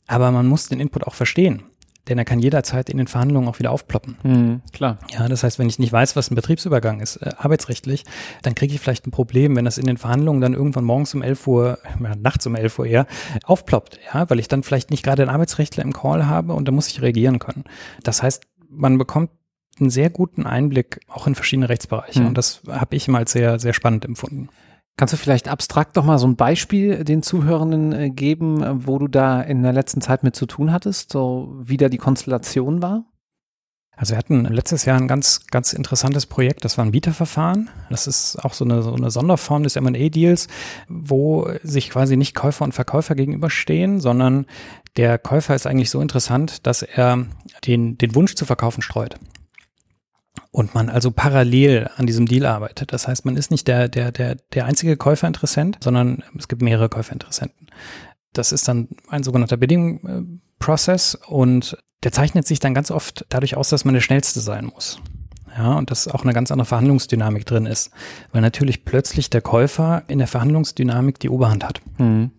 aber 0.08 0.32
man 0.32 0.48
muss 0.48 0.70
den 0.70 0.80
Input 0.80 1.06
auch 1.06 1.14
verstehen. 1.14 1.64
Denn 2.10 2.18
er 2.18 2.26
kann 2.26 2.40
jederzeit 2.40 2.90
in 2.90 2.98
den 2.98 3.08
Verhandlungen 3.08 3.48
auch 3.48 3.60
wieder 3.60 3.72
aufploppen. 3.72 4.18
Mhm, 4.24 4.62
klar. 4.74 5.00
Ja, 5.10 5.30
das 5.30 5.44
heißt, 5.44 5.58
wenn 5.58 5.70
ich 5.70 5.80
nicht 5.80 5.94
weiß, 5.94 6.16
was 6.18 6.30
ein 6.30 6.36
Betriebsübergang 6.36 7.00
ist, 7.00 7.18
äh, 7.18 7.32
arbeitsrechtlich, 7.38 8.04
dann 8.42 8.56
kriege 8.56 8.74
ich 8.74 8.82
vielleicht 8.82 9.08
ein 9.08 9.12
Problem, 9.12 9.56
wenn 9.56 9.64
das 9.64 9.78
in 9.78 9.86
den 9.86 9.98
Verhandlungen 9.98 10.42
dann 10.42 10.54
irgendwann 10.54 10.84
morgens 10.84 11.14
um 11.14 11.22
11 11.22 11.48
Uhr, 11.48 11.80
ja, 12.02 12.16
nachts 12.16 12.46
um 12.46 12.56
11 12.56 12.80
Uhr 12.80 12.86
eher, 12.86 13.08
aufploppt. 13.46 14.00
Ja, 14.14 14.30
weil 14.30 14.40
ich 14.40 14.50
dann 14.50 14.64
vielleicht 14.64 14.92
nicht 14.92 15.04
gerade 15.04 15.22
einen 15.22 15.32
Arbeitsrechtler 15.32 15.84
im 15.84 15.94
Call 15.94 16.28
habe 16.28 16.54
und 16.54 16.68
da 16.68 16.74
muss 16.74 16.88
ich 16.88 17.02
reagieren 17.02 17.40
können. 17.40 17.64
Das 18.04 18.22
heißt, 18.22 18.44
man 18.70 18.98
bekommt 18.98 19.30
einen 19.80 19.90
sehr 19.90 20.10
guten 20.10 20.46
Einblick 20.46 21.00
auch 21.08 21.28
in 21.28 21.36
verschiedene 21.36 21.70
Rechtsbereiche. 21.70 22.22
Mhm. 22.22 22.28
Und 22.28 22.38
das 22.38 22.62
habe 22.68 22.96
ich 22.96 23.08
mal 23.08 23.28
sehr, 23.28 23.60
sehr 23.60 23.74
spannend 23.74 24.06
empfunden. 24.06 24.50
Kannst 24.96 25.14
du 25.14 25.18
vielleicht 25.18 25.48
abstrakt 25.48 25.98
doch 25.98 26.04
mal 26.04 26.20
so 26.20 26.28
ein 26.28 26.36
Beispiel 26.36 27.04
den 27.04 27.24
Zuhörenden 27.24 27.94
äh, 27.94 28.10
geben, 28.12 28.62
äh, 28.62 28.88
wo 28.88 29.00
du 29.00 29.08
da 29.08 29.42
in 29.42 29.64
der 29.64 29.74
letzten 29.74 30.02
Zeit 30.02 30.24
mit 30.24 30.36
zu 30.36 30.46
tun 30.46 30.72
hattest, 30.72 31.12
so 31.12 31.56
wie 31.60 31.78
da 31.78 31.90
die 31.90 31.98
Konstellation 31.98 32.82
war? 32.82 33.06
Also 33.96 34.14
wir 34.14 34.18
hatten 34.18 34.46
letztes 34.46 34.86
Jahr 34.86 34.98
ein 34.98 35.08
ganz, 35.08 35.46
ganz 35.52 35.74
interessantes 35.74 36.26
Projekt, 36.26 36.66
das 36.66 36.78
war 36.78 36.86
ein 36.86 36.92
Bieterverfahren. 36.92 37.70
Das 37.90 38.08
ist 38.08 38.38
auch 38.44 38.54
so 38.54 38.66
eine, 38.66 38.82
so 38.82 38.94
eine 38.94 39.12
Sonderform 39.12 39.64
des 39.64 39.76
M&A-Deals, 39.76 40.48
wo 40.88 41.48
sich 41.62 41.92
quasi 41.92 42.18
nicht 42.18 42.34
Käufer 42.34 42.66
und 42.66 42.74
Verkäufer 42.74 43.14
gegenüberstehen, 43.14 44.00
sondern 44.00 44.48
der 44.98 45.20
Käufer 45.20 45.54
ist 45.54 45.68
eigentlich 45.68 45.92
so 45.92 46.02
interessant, 46.02 46.66
dass 46.66 46.82
er 46.82 47.26
den, 47.66 47.98
den 47.98 48.16
Wunsch 48.16 48.34
zu 48.34 48.46
verkaufen 48.46 48.82
streut 48.82 49.16
und 50.54 50.76
man 50.76 50.90
also 50.90 51.12
parallel 51.12 51.90
an 51.98 52.06
diesem 52.06 52.28
Deal 52.28 52.46
arbeitet. 52.46 52.94
Das 52.94 53.08
heißt, 53.08 53.26
man 53.26 53.36
ist 53.36 53.50
nicht 53.50 53.68
der, 53.68 53.90
der, 53.90 54.12
der, 54.12 54.38
der 54.54 54.66
einzige 54.66 54.96
Käuferinteressent, 54.96 55.80
sondern 55.82 56.24
es 56.38 56.48
gibt 56.48 56.62
mehrere 56.62 56.90
Käuferinteressenten. 56.90 57.68
Das 58.34 58.52
ist 58.52 58.68
dann 58.68 58.88
ein 59.10 59.24
sogenannter 59.24 59.58
Bidding 59.58 60.42
Process 60.60 61.16
und 61.16 61.78
der 62.04 62.12
zeichnet 62.12 62.46
sich 62.46 62.60
dann 62.60 62.76
ganz 62.76 62.92
oft 62.92 63.26
dadurch 63.30 63.58
aus, 63.58 63.70
dass 63.70 63.84
man 63.84 63.96
der 63.96 64.02
Schnellste 64.02 64.40
sein 64.42 64.66
muss. 64.66 65.00
Ja, 65.58 65.74
und 65.74 65.90
dass 65.92 66.08
auch 66.08 66.24
eine 66.24 66.34
ganz 66.34 66.52
andere 66.52 66.66
Verhandlungsdynamik 66.66 67.46
drin 67.46 67.66
ist, 67.66 67.92
weil 68.32 68.42
natürlich 68.42 68.86
plötzlich 68.86 69.30
der 69.30 69.42
Käufer 69.42 70.04
in 70.08 70.20
der 70.20 70.28
Verhandlungsdynamik 70.28 71.20
die 71.20 71.30
Oberhand 71.30 71.64
hat. 71.64 71.82
Mhm. 71.98 72.32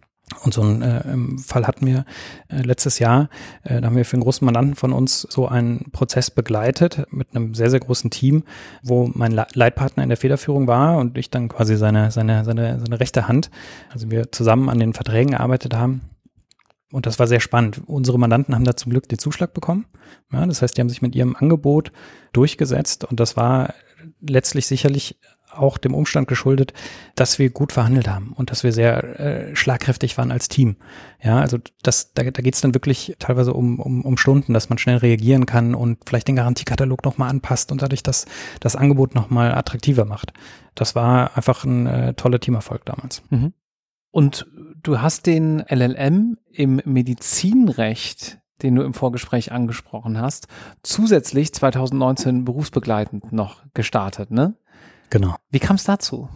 Und 0.42 0.54
so 0.54 0.62
einen 0.62 0.82
äh, 0.82 1.42
Fall 1.42 1.66
hatten 1.66 1.86
wir 1.86 2.06
äh, 2.48 2.62
letztes 2.62 2.98
Jahr, 2.98 3.28
äh, 3.62 3.80
da 3.80 3.88
haben 3.88 3.96
wir 3.96 4.06
für 4.06 4.14
einen 4.14 4.22
großen 4.22 4.44
Mandanten 4.44 4.74
von 4.74 4.92
uns 4.92 5.20
so 5.20 5.46
einen 5.48 5.90
Prozess 5.92 6.30
begleitet 6.30 7.06
mit 7.10 7.34
einem 7.34 7.54
sehr, 7.54 7.70
sehr 7.70 7.80
großen 7.80 8.10
Team, 8.10 8.44
wo 8.82 9.10
mein 9.12 9.32
Leitpartner 9.32 10.02
in 10.02 10.08
der 10.08 10.16
Federführung 10.16 10.66
war 10.66 10.96
und 10.96 11.18
ich 11.18 11.28
dann 11.30 11.48
quasi 11.48 11.76
seine, 11.76 12.10
seine, 12.10 12.44
seine, 12.44 12.80
seine 12.80 13.00
rechte 13.00 13.28
Hand, 13.28 13.50
also 13.92 14.10
wir 14.10 14.32
zusammen 14.32 14.70
an 14.70 14.78
den 14.78 14.94
Verträgen 14.94 15.32
gearbeitet 15.32 15.74
haben. 15.74 16.00
Und 16.90 17.06
das 17.06 17.18
war 17.18 17.26
sehr 17.26 17.40
spannend. 17.40 17.82
Unsere 17.86 18.18
Mandanten 18.18 18.54
haben 18.54 18.64
da 18.64 18.76
zum 18.76 18.90
Glück 18.90 19.08
den 19.08 19.18
Zuschlag 19.18 19.52
bekommen. 19.52 19.84
Ja, 20.32 20.46
das 20.46 20.62
heißt, 20.62 20.76
die 20.76 20.80
haben 20.80 20.88
sich 20.88 21.02
mit 21.02 21.14
ihrem 21.14 21.36
Angebot 21.36 21.92
durchgesetzt 22.32 23.04
und 23.04 23.20
das 23.20 23.36
war 23.36 23.74
letztlich 24.20 24.66
sicherlich 24.66 25.18
auch 25.58 25.78
dem 25.78 25.94
Umstand 25.94 26.28
geschuldet, 26.28 26.72
dass 27.14 27.38
wir 27.38 27.50
gut 27.50 27.72
verhandelt 27.72 28.08
haben 28.08 28.32
und 28.34 28.50
dass 28.50 28.64
wir 28.64 28.72
sehr 28.72 29.20
äh, 29.20 29.56
schlagkräftig 29.56 30.16
waren 30.18 30.30
als 30.30 30.48
Team. 30.48 30.76
Ja, 31.22 31.40
also 31.40 31.58
das, 31.82 32.12
da, 32.12 32.22
da 32.22 32.42
geht 32.42 32.54
es 32.54 32.60
dann 32.60 32.74
wirklich 32.74 33.16
teilweise 33.18 33.52
um, 33.52 33.80
um, 33.80 34.02
um 34.02 34.16
Stunden, 34.16 34.52
dass 34.52 34.68
man 34.68 34.78
schnell 34.78 34.98
reagieren 34.98 35.46
kann 35.46 35.74
und 35.74 35.98
vielleicht 36.06 36.28
den 36.28 36.36
Garantiekatalog 36.36 37.04
nochmal 37.04 37.30
anpasst 37.30 37.72
und 37.72 37.82
dadurch 37.82 38.02
das, 38.02 38.26
das 38.60 38.76
Angebot 38.76 39.14
nochmal 39.14 39.54
attraktiver 39.54 40.04
macht. 40.04 40.32
Das 40.74 40.94
war 40.94 41.36
einfach 41.36 41.64
ein 41.64 41.86
äh, 41.86 42.14
toller 42.14 42.40
Teamerfolg 42.40 42.84
damals. 42.84 43.22
Mhm. 43.30 43.52
Und 44.10 44.46
du 44.82 45.00
hast 45.00 45.26
den 45.26 45.64
LLM 45.68 46.38
im 46.50 46.80
Medizinrecht 46.84 48.38
den 48.62 48.74
du 48.74 48.82
im 48.82 48.94
Vorgespräch 48.94 49.52
angesprochen 49.52 50.18
hast, 50.20 50.48
zusätzlich 50.82 51.52
2019 51.52 52.44
berufsbegleitend 52.44 53.32
noch 53.32 53.62
gestartet, 53.74 54.30
ne? 54.30 54.54
Genau. 55.10 55.36
Wie 55.50 55.58
kam 55.58 55.76
es 55.76 55.84
dazu? 55.84 56.28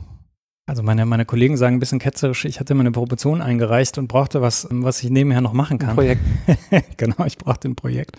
Also 0.67 0.83
meine, 0.83 1.07
meine 1.07 1.25
Kollegen 1.25 1.57
sagen 1.57 1.77
ein 1.77 1.81
bisschen 1.81 1.99
ketzerisch, 1.99 2.45
ich 2.45 2.61
hatte 2.61 2.75
meine 2.75 2.93
Promotion 2.93 3.41
eingereicht 3.41 3.97
und 3.97 4.07
brauchte 4.07 4.43
was, 4.43 4.69
was 4.71 5.03
ich 5.03 5.09
nebenher 5.09 5.41
noch 5.41 5.55
machen 5.55 5.79
kann. 5.79 5.91
Ein 5.91 5.97
Projekt. 5.97 6.23
genau, 6.99 7.25
ich 7.25 7.39
brauchte 7.39 7.69
ein 7.69 7.75
Projekt. 7.75 8.17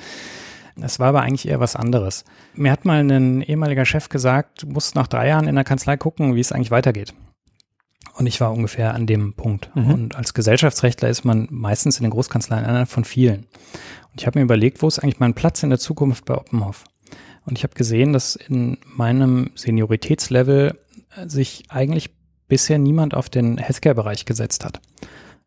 Es 0.82 1.00
war 1.00 1.10
aber 1.10 1.22
eigentlich 1.22 1.48
eher 1.48 1.60
was 1.60 1.76
anderes. 1.76 2.26
Mir 2.56 2.72
hat 2.72 2.86
mal 2.86 3.00
ein 3.04 3.42
ehemaliger 3.42 3.86
Chef 3.86 4.10
gesagt, 4.10 4.64
du 4.64 4.68
musst 4.68 4.96
nach 4.96 5.08
drei 5.08 5.28
Jahren 5.28 5.48
in 5.48 5.56
der 5.56 5.64
Kanzlei 5.64 5.98
gucken, 5.98 6.36
wie 6.36 6.40
es 6.40 6.52
eigentlich 6.52 6.72
weitergeht. 6.72 7.14
Und 8.16 8.26
ich 8.26 8.42
war 8.42 8.52
ungefähr 8.52 8.96
an 8.96 9.06
dem 9.06 9.34
Punkt. 9.34 9.70
Mhm. 9.76 9.92
Und 9.92 10.16
als 10.16 10.34
Gesellschaftsrechtler 10.34 11.10
ist 11.10 11.24
man 11.26 11.48
meistens 11.52 11.98
in 11.98 12.04
den 12.04 12.12
Großkanzleien 12.12 12.66
einer 12.66 12.86
von 12.86 13.06
vielen. 13.06 13.46
Und 14.12 14.20
ich 14.20 14.28
habe 14.28 14.40
mir 14.40 14.44
überlegt, 14.44 14.82
wo 14.82 14.88
ist 14.88 15.00
eigentlich 15.00 15.20
mein 15.20 15.36
Platz 15.36 15.64
in 15.64 15.70
der 15.70 15.80
Zukunft 15.80 16.26
bei 16.26 16.36
Oppenhoff? 16.36 16.84
Und 17.50 17.58
ich 17.58 17.64
habe 17.64 17.74
gesehen, 17.74 18.14
dass 18.14 18.36
in 18.36 18.78
meinem 18.86 19.50
Senioritätslevel 19.56 20.78
sich 21.26 21.64
eigentlich 21.70 22.12
bisher 22.48 22.78
niemand 22.78 23.16
auf 23.16 23.28
den 23.28 23.58
Healthcare-Bereich 23.58 24.26
gesetzt 24.26 24.64
hat. 24.64 24.80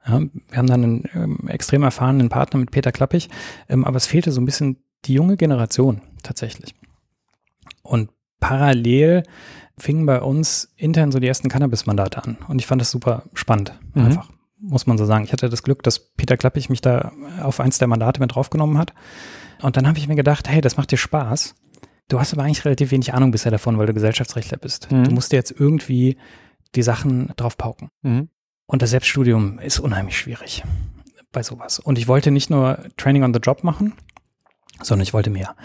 Ja, 0.05 0.21
wir 0.21 0.59
haben 0.59 0.67
dann 0.67 0.83
einen 0.83 1.05
ähm, 1.15 1.49
extrem 1.49 1.85
erfahrenen 1.85 2.29
Partner 2.29 2.59
mit 2.59 2.73
Peter 2.73 2.91
Klappig, 2.91 3.29
ähm, 3.69 3.85
aber 3.85 3.97
es 3.99 4.07
fehlte 4.07 4.33
so 4.33 4.41
ein 4.41 4.45
bisschen 4.45 4.79
die 5.05 5.15
junge 5.15 5.37
Generation 5.37 6.03
tatsächlich. 6.25 6.75
Und 7.83 8.11
parallel 8.41 9.23
fingen 9.79 10.05
bei 10.05 10.21
uns 10.21 10.73
intern 10.77 11.13
so 11.13 11.21
die 11.21 11.29
ersten 11.29 11.49
Cannabis-Mandate 11.49 12.25
an. 12.25 12.39
Und 12.49 12.59
ich 12.59 12.67
fand 12.67 12.81
das 12.81 12.91
super 12.91 13.23
spannend, 13.35 13.79
mhm. 13.95 14.07
einfach, 14.07 14.29
muss 14.59 14.89
man 14.89 14.99
so 14.99 15.05
sagen. 15.05 15.23
Ich 15.23 15.33
hatte 15.33 15.49
das 15.49 15.63
Glück, 15.63 15.85
dass 15.85 16.01
Peter 16.15 16.37
Klappig 16.37 16.69
mich 16.69 16.81
da 16.81 17.13
auf 17.41 17.61
eins 17.61 17.79
der 17.79 17.87
Mandate 17.87 18.21
mit 18.21 18.35
draufgenommen 18.35 18.77
hat. 18.77 18.93
Und 19.61 19.77
dann 19.77 19.87
habe 19.87 19.99
ich 19.99 20.09
mir 20.09 20.17
gedacht, 20.17 20.49
hey, 20.49 20.61
das 20.61 20.77
macht 20.77 20.91
dir 20.91 20.97
Spaß. 20.97 21.55
Du 22.09 22.21
hast 22.21 22.33
aber 22.33 22.43
eigentlich 22.43 22.65
relativ 22.65 22.91
wenig 22.91 23.15
Ahnung 23.15 23.31
bisher 23.31 23.51
davon, 23.51 23.79
weil 23.79 23.87
du 23.87 23.95
Gesellschaftsrechtler 23.95 24.59
bist. 24.59 24.91
Mhm. 24.91 25.05
Du 25.05 25.11
musst 25.13 25.33
dir 25.33 25.37
jetzt 25.37 25.55
irgendwie 25.59 26.17
die 26.75 26.83
Sachen 26.83 27.33
drauf 27.37 27.57
pauken. 27.57 27.91
Mhm. 28.03 28.29
Und 28.67 28.83
das 28.83 28.91
Selbststudium 28.91 29.59
ist 29.59 29.79
unheimlich 29.79 30.19
schwierig 30.19 30.63
bei 31.33 31.43
sowas. 31.43 31.79
Und 31.79 31.99
ich 31.99 32.09
wollte 32.09 32.31
nicht 32.31 32.51
nur 32.51 32.79
Training 32.97 33.25
on 33.25 33.35
the 33.35 33.41
Job 33.41 33.65
machen, 33.65 33.95
sondern 34.83 35.03
ich 35.03 35.15
wollte 35.15 35.31
mehr. 35.31 35.57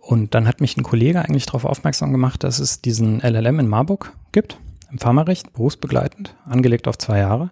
Und 0.00 0.34
dann 0.34 0.48
hat 0.48 0.60
mich 0.60 0.76
ein 0.76 0.82
Kollege 0.82 1.22
eigentlich 1.22 1.46
darauf 1.46 1.64
aufmerksam 1.64 2.10
gemacht, 2.12 2.42
dass 2.42 2.58
es 2.58 2.80
diesen 2.80 3.20
LLM 3.20 3.60
in 3.60 3.68
Marburg 3.68 4.12
gibt, 4.32 4.58
im 4.90 4.98
Pharmarecht, 4.98 5.52
berufsbegleitend, 5.52 6.34
angelegt 6.44 6.88
auf 6.88 6.98
zwei 6.98 7.18
Jahre. 7.18 7.50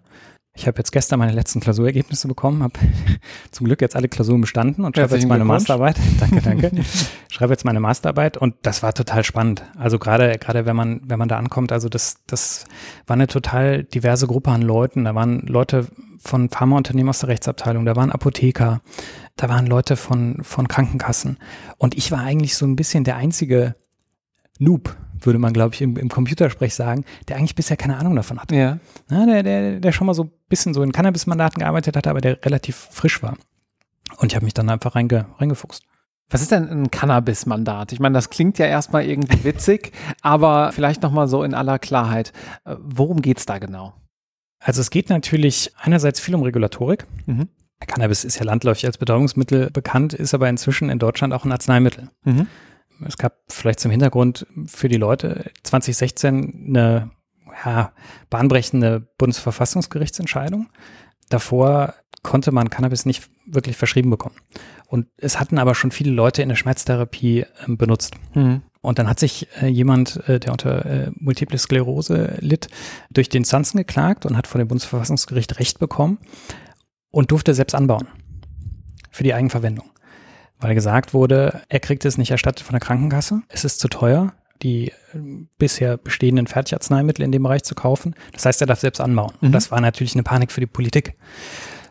Ich 0.61 0.67
habe 0.67 0.77
jetzt 0.77 0.93
gestern 0.93 1.19
meine 1.19 1.33
letzten 1.33 1.61
Klausurergebnisse 1.61 2.29
bekommen, 2.29 2.63
habe 2.63 2.75
zum 3.51 3.65
Glück 3.65 3.81
jetzt 3.81 3.97
alle 3.97 4.09
Klausuren 4.09 4.43
bestanden 4.43 4.85
und 4.85 4.95
schreibe 4.95 5.17
jetzt 5.17 5.27
meine 5.27 5.47
Masterarbeit. 5.47 5.97
danke, 6.21 6.43
danke. 6.43 6.71
schreibe 7.31 7.55
jetzt 7.55 7.65
meine 7.65 7.81
Masterarbeit 7.81 8.37
und 8.37 8.57
das 8.61 8.83
war 8.83 8.93
total 8.93 9.25
spannend. 9.25 9.65
Also 9.79 9.99
gerade 9.99 10.37
gerade 10.37 10.67
wenn 10.67 10.77
man 10.77 11.01
wenn 11.07 11.19
man 11.19 11.31
da 11.31 11.39
ankommt, 11.39 11.73
also 11.73 11.89
das 11.89 12.19
das 12.27 12.67
war 13.07 13.15
eine 13.15 13.27
total 13.27 13.85
diverse 13.85 14.27
Gruppe 14.27 14.51
an 14.51 14.61
Leuten. 14.61 15.05
Da 15.05 15.15
waren 15.15 15.47
Leute 15.47 15.87
von 16.19 16.51
Pharmaunternehmen 16.51 17.09
aus 17.09 17.21
der 17.21 17.31
Rechtsabteilung, 17.31 17.87
da 17.87 17.97
waren 17.97 18.13
Apotheker, 18.13 18.83
da 19.37 19.49
waren 19.49 19.67
Leute 19.67 19.97
von 19.97 20.41
von 20.43 20.69
Krankenkassen 20.69 21.39
und 21.79 21.97
ich 21.97 22.13
war 22.13 22.19
eigentlich 22.19 22.55
so 22.55 22.67
ein 22.67 22.77
bisschen 22.77 23.05
der 23.05 23.17
einzige 23.17 23.77
Noob 24.59 24.95
würde 25.27 25.39
man, 25.39 25.53
glaube 25.53 25.75
ich, 25.75 25.83
im, 25.83 25.97
im 25.97 26.09
Computersprech 26.09 26.75
sagen, 26.75 27.05
der 27.29 27.37
eigentlich 27.37 27.55
bisher 27.55 27.77
keine 27.77 27.97
Ahnung 27.97 28.17
davon 28.17 28.41
hatte. 28.41 28.55
Ja. 28.55 28.79
Na, 29.09 29.27
der, 29.27 29.43
der, 29.43 29.81
der 29.81 29.93
schon 29.93 30.07
mal 30.07 30.15
so 30.15 30.25
ein 30.25 30.31
bisschen 30.49 30.75
so 30.75 30.83
in 30.83 30.93
Cannabis-Mandaten 30.93 31.61
gearbeitet 31.61 31.97
hatte, 31.97 32.11
aber 32.11 32.21
der 32.21 32.45
relativ 32.45 32.77
frisch 32.91 33.23
war. 33.23 33.37
Und 34.19 34.33
ich 34.33 34.37
habe 34.37 34.45
mich 34.45 34.55
dann 34.55 34.69
einfach 34.69 34.95
reinge, 34.95 35.27
reingefuchst. 35.39 35.85
Was 36.29 36.43
ist 36.43 36.53
denn 36.53 36.69
ein 36.69 36.91
Cannabis-Mandat? 36.91 37.93
Ich 37.93 38.01
meine, 38.01 38.15
das 38.15 38.31
klingt 38.31 38.59
ja 38.59 38.67
erstmal 38.67 39.05
irgendwie 39.05 39.45
witzig, 39.45 39.93
aber 40.23 40.71
vielleicht 40.73 41.03
nochmal 41.03 41.29
so 41.29 41.43
in 41.43 41.55
aller 41.55 41.79
Klarheit. 41.79 42.33
Äh, 42.65 42.77
worum 42.79 43.23
geht's 43.23 43.47
da 43.47 43.59
genau? 43.59 43.95
Also 44.63 44.81
es 44.81 44.91
geht 44.91 45.09
natürlich 45.09 45.73
einerseits 45.79 46.21
viel 46.21 46.35
um 46.35 46.43
Regulatorik. 46.43 47.07
Mhm. 47.27 47.49
Cannabis 47.87 48.25
ist 48.25 48.39
ja 48.39 48.45
landläufig 48.45 48.85
als 48.85 48.99
Betäubungsmittel 48.99 49.71
bekannt, 49.71 50.13
ist 50.13 50.35
aber 50.35 50.51
inzwischen 50.51 50.91
in 50.91 50.99
Deutschland 50.99 51.33
auch 51.33 51.47
ein 51.47 51.53
Arzneimittel. 51.53 52.11
Mhm 52.25 52.47
es 53.07 53.17
gab 53.17 53.39
vielleicht 53.49 53.81
zum 53.81 53.91
Hintergrund 53.91 54.47
für 54.67 54.89
die 54.89 54.97
Leute 54.97 55.51
2016 55.63 56.67
eine 56.69 57.11
ja, 57.65 57.93
bahnbrechende 58.29 59.01
Bundesverfassungsgerichtsentscheidung. 59.19 60.69
Davor 61.29 61.95
konnte 62.23 62.53
man 62.53 62.71
Cannabis 62.71 63.07
nicht 63.07 63.31
wirklich 63.47 63.77
verschrieben 63.77 64.11
bekommen. 64.11 64.37
Und 64.87 65.07
es 65.17 65.39
hatten 65.39 65.59
aber 65.59 65.75
schon 65.75 65.91
viele 65.91 66.11
Leute 66.11 66.43
in 66.43 66.49
der 66.49 66.57
Schmerztherapie 66.57 67.41
äh, 67.41 67.47
benutzt. 67.69 68.15
Mhm. 68.35 68.63
Und 68.83 68.99
dann 68.99 69.09
hat 69.09 69.21
sich 69.21 69.47
äh, 69.61 69.67
jemand, 69.67 70.29
äh, 70.29 70.41
der 70.41 70.53
unter 70.53 70.85
äh, 70.85 71.11
Multiple 71.15 71.59
Sklerose 71.59 72.37
litt, 72.41 72.69
durch 73.11 73.29
den 73.29 73.45
Sanzen 73.45 73.79
geklagt 73.79 74.27
und 74.27 74.37
hat 74.37 74.47
von 74.47 74.59
dem 74.59 74.69
Bundesverfassungsgericht 74.69 75.59
Recht 75.59 75.79
bekommen 75.79 76.19
und 77.11 77.31
durfte 77.31 77.55
selbst 77.55 77.75
anbauen 77.75 78.09
für 79.11 79.23
die 79.23 79.35
Eigenverwendung 79.35 79.91
weil 80.61 80.75
gesagt 80.75 81.15
wurde, 81.15 81.63
er 81.69 81.81
kriegt 81.81 82.05
es 82.05 82.19
nicht 82.19 82.31
erstattet 82.31 82.65
von 82.65 82.75
der 82.75 82.81
Krankenkasse, 82.81 83.43
es 83.49 83.65
ist 83.65 83.81
zu 83.81 83.89
teuer, 83.89 84.33
die 84.63 84.89
äh, 84.89 85.19
bisher 85.59 85.97
bestehenden 85.97 86.47
Fertigarzneimittel 86.47 87.25
in 87.25 87.33
dem 87.33 87.43
Bereich 87.43 87.63
zu 87.63 87.75
kaufen. 87.75 88.15
Das 88.33 88.45
heißt, 88.45 88.61
er 88.61 88.67
darf 88.67 88.81
selbst 88.81 89.01
anbauen. 89.01 89.33
Mhm. 89.41 89.49
Und 89.49 89.53
das 89.53 89.71
war 89.71 89.81
natürlich 89.81 90.15
eine 90.15 90.23
Panik 90.23 90.53
für 90.53 90.61
die 90.61 90.67
Politik. 90.67 91.15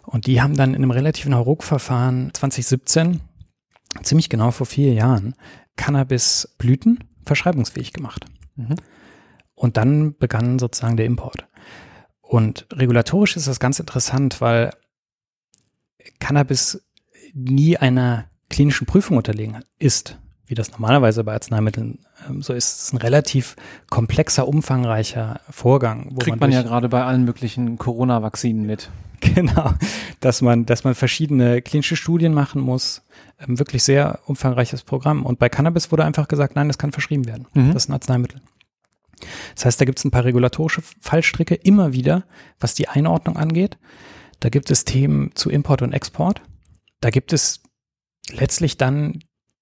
Und 0.05 0.27
die 0.27 0.41
haben 0.41 0.55
dann 0.55 0.71
in 0.71 0.77
einem 0.77 0.91
relativen 0.91 1.35
Hauruck-Verfahren 1.35 2.31
2017, 2.33 3.21
ziemlich 4.03 4.29
genau 4.29 4.51
vor 4.51 4.65
vier 4.65 4.93
Jahren, 4.93 5.35
Cannabisblüten 5.75 7.03
verschreibungsfähig 7.25 7.93
gemacht. 7.93 8.25
Mhm. 8.55 8.75
Und 9.55 9.77
dann 9.77 10.15
begann 10.17 10.59
sozusagen 10.59 10.97
der 10.97 11.05
Import. 11.05 11.47
Und 12.21 12.67
regulatorisch 12.71 13.35
ist 13.35 13.47
das 13.47 13.59
ganz 13.59 13.79
interessant, 13.79 14.41
weil 14.41 14.71
Cannabis 16.19 16.83
nie 17.33 17.77
einer 17.77 18.28
klinischen 18.49 18.85
Prüfung 18.85 19.17
unterlegen 19.17 19.63
ist, 19.77 20.17
wie 20.47 20.55
das 20.55 20.71
normalerweise 20.71 21.23
bei 21.23 21.33
Arzneimitteln 21.33 21.99
ähm, 22.27 22.41
so 22.41 22.53
ist, 22.53 22.81
ist 22.81 22.93
ein 22.93 22.97
relativ 22.97 23.55
komplexer, 23.89 24.47
umfangreicher 24.47 25.41
Vorgang. 25.49 26.15
Kriegt 26.17 26.39
man, 26.39 26.49
man 26.49 26.51
ja 26.51 26.63
gerade 26.63 26.89
bei 26.89 27.03
allen 27.03 27.23
möglichen 27.23 27.77
Corona-Vakzinen 27.77 28.65
mit. 28.65 28.89
Genau, 29.21 29.73
dass 30.21 30.41
man, 30.41 30.65
dass 30.65 30.85
man 30.85 30.95
verschiedene 30.95 31.61
klinische 31.61 31.97
Studien 31.97 32.33
machen 32.33 32.61
muss, 32.61 33.03
ähm, 33.37 33.59
wirklich 33.59 33.83
sehr 33.83 34.19
umfangreiches 34.25 34.83
Programm. 34.83 35.25
Und 35.25 35.39
bei 35.39 35.49
Cannabis 35.49 35.91
wurde 35.91 36.05
einfach 36.05 36.29
gesagt, 36.29 36.55
nein, 36.55 36.69
das 36.69 36.77
kann 36.77 36.93
verschrieben 36.93 37.27
werden. 37.27 37.45
Mhm. 37.53 37.73
Das 37.73 37.83
ist 37.83 37.89
ein 37.89 37.93
Arzneimittel. 37.93 38.41
Das 39.55 39.65
heißt, 39.65 39.81
da 39.81 39.83
gibt 39.83 39.99
es 39.99 40.05
ein 40.05 40.11
paar 40.11 40.23
regulatorische 40.23 40.81
Fallstricke 41.01 41.55
immer 41.55 41.91
wieder, 41.91 42.23
was 42.61 42.73
die 42.73 42.87
Einordnung 42.87 43.35
angeht. 43.35 43.77
Da 44.39 44.47
gibt 44.47 44.71
es 44.71 44.85
Themen 44.85 45.31
zu 45.35 45.49
Import 45.49 45.81
und 45.81 45.91
Export. 45.91 46.41
Da 47.01 47.09
gibt 47.09 47.33
es 47.33 47.61
letztlich 48.31 48.77
dann 48.77 49.19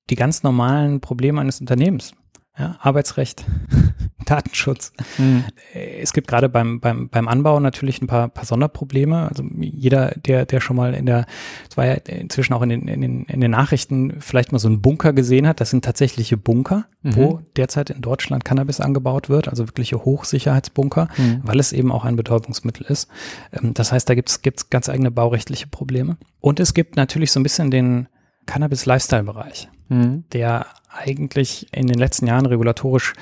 die 0.09 0.15
ganz 0.15 0.43
normalen 0.43 1.01
Probleme 1.01 1.41
eines 1.41 1.59
Unternehmens. 1.59 2.13
Ja, 2.59 2.75
Arbeitsrecht, 2.79 3.45
Datenschutz. 4.25 4.91
Mhm. 5.19 5.43
Es 5.75 6.11
gibt 6.11 6.27
gerade 6.27 6.49
beim, 6.49 6.79
beim, 6.79 7.07
beim 7.07 7.27
Anbau 7.27 7.59
natürlich 7.59 8.01
ein 8.01 8.07
paar, 8.07 8.29
paar 8.29 8.45
Sonderprobleme. 8.45 9.29
Also 9.29 9.43
jeder, 9.59 10.15
der, 10.15 10.47
der 10.47 10.59
schon 10.59 10.75
mal 10.75 10.95
in 10.95 11.05
der, 11.05 11.27
es 11.69 11.77
war 11.77 11.85
ja 11.85 11.93
inzwischen 11.93 12.53
auch 12.53 12.63
in 12.63 12.69
den, 12.69 12.87
in, 12.87 13.01
den, 13.01 13.25
in 13.25 13.41
den 13.41 13.51
Nachrichten 13.51 14.15
vielleicht 14.21 14.53
mal 14.53 14.57
so 14.57 14.69
einen 14.69 14.81
Bunker 14.81 15.13
gesehen 15.13 15.47
hat, 15.47 15.61
das 15.61 15.69
sind 15.69 15.85
tatsächliche 15.85 16.35
Bunker, 16.35 16.87
mhm. 17.03 17.15
wo 17.15 17.41
derzeit 17.55 17.91
in 17.91 18.01
Deutschland 18.01 18.43
Cannabis 18.43 18.79
angebaut 18.79 19.29
wird, 19.29 19.49
also 19.49 19.67
wirkliche 19.67 20.03
Hochsicherheitsbunker, 20.03 21.09
mhm. 21.15 21.41
weil 21.43 21.59
es 21.59 21.73
eben 21.73 21.91
auch 21.91 22.05
ein 22.05 22.15
Betäubungsmittel 22.15 22.87
ist. 22.87 23.07
Ähm, 23.53 23.75
das 23.75 23.91
heißt, 23.91 24.09
da 24.09 24.15
gibt 24.15 24.29
es 24.29 24.69
ganz 24.71 24.89
eigene 24.89 25.11
baurechtliche 25.11 25.67
Probleme. 25.67 26.17
Und 26.39 26.59
es 26.59 26.73
gibt 26.73 26.95
natürlich 26.95 27.31
so 27.31 27.39
ein 27.39 27.43
bisschen 27.43 27.69
den, 27.69 28.07
Cannabis-Lifestyle-Bereich, 28.47 29.69
mhm. 29.89 30.23
der 30.33 30.65
eigentlich 30.89 31.67
in 31.71 31.85
den 31.85 31.99
letzten 31.99 32.25
Jahren 32.25 32.47
regulatorisch 32.47 33.13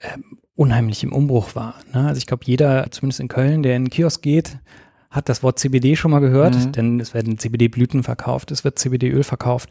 äh, 0.00 0.18
unheimlich 0.54 1.02
im 1.02 1.12
Umbruch 1.12 1.54
war. 1.54 1.76
Ne? 1.92 2.06
Also 2.06 2.18
ich 2.18 2.26
glaube, 2.26 2.44
jeder, 2.46 2.90
zumindest 2.90 3.20
in 3.20 3.28
Köln, 3.28 3.62
der 3.62 3.76
in 3.76 3.86
den 3.86 3.90
Kiosk 3.90 4.22
geht, 4.22 4.58
hat 5.10 5.28
das 5.28 5.42
Wort 5.42 5.58
CBD 5.58 5.96
schon 5.96 6.10
mal 6.10 6.18
gehört, 6.18 6.54
mhm. 6.54 6.72
denn 6.72 7.00
es 7.00 7.14
werden 7.14 7.38
CBD-Blüten 7.38 8.02
verkauft, 8.02 8.50
es 8.50 8.64
wird 8.64 8.78
CBD-Öl 8.78 9.22
verkauft. 9.22 9.70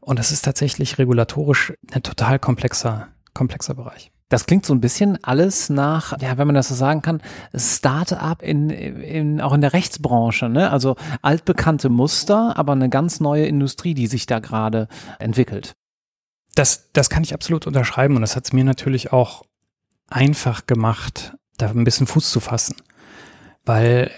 Und 0.00 0.18
das 0.18 0.30
ist 0.30 0.44
tatsächlich 0.44 0.98
regulatorisch 0.98 1.72
ein 1.92 2.02
total 2.02 2.38
komplexer, 2.38 3.08
komplexer 3.34 3.74
Bereich. 3.74 4.12
Das 4.28 4.46
klingt 4.46 4.64
so 4.64 4.74
ein 4.74 4.80
bisschen 4.80 5.22
alles 5.22 5.68
nach, 5.68 6.18
ja, 6.20 6.38
wenn 6.38 6.46
man 6.46 6.54
das 6.54 6.68
so 6.68 6.74
sagen 6.74 7.02
kann, 7.02 7.22
Start-up 7.54 8.42
in, 8.42 8.70
in, 8.70 9.40
auch 9.40 9.52
in 9.52 9.60
der 9.60 9.72
Rechtsbranche, 9.72 10.48
ne? 10.48 10.70
Also 10.70 10.96
altbekannte 11.22 11.90
Muster, 11.90 12.56
aber 12.56 12.72
eine 12.72 12.88
ganz 12.88 13.20
neue 13.20 13.46
Industrie, 13.46 13.94
die 13.94 14.06
sich 14.06 14.26
da 14.26 14.38
gerade 14.38 14.88
entwickelt. 15.18 15.74
Das, 16.54 16.90
das 16.92 17.10
kann 17.10 17.22
ich 17.22 17.34
absolut 17.34 17.66
unterschreiben 17.66 18.16
und 18.16 18.22
das 18.22 18.36
hat 18.36 18.46
es 18.46 18.52
mir 18.52 18.64
natürlich 18.64 19.12
auch 19.12 19.44
einfach 20.08 20.66
gemacht, 20.66 21.36
da 21.58 21.68
ein 21.68 21.84
bisschen 21.84 22.06
Fuß 22.06 22.30
zu 22.30 22.40
fassen. 22.40 22.76
Weil 23.64 24.10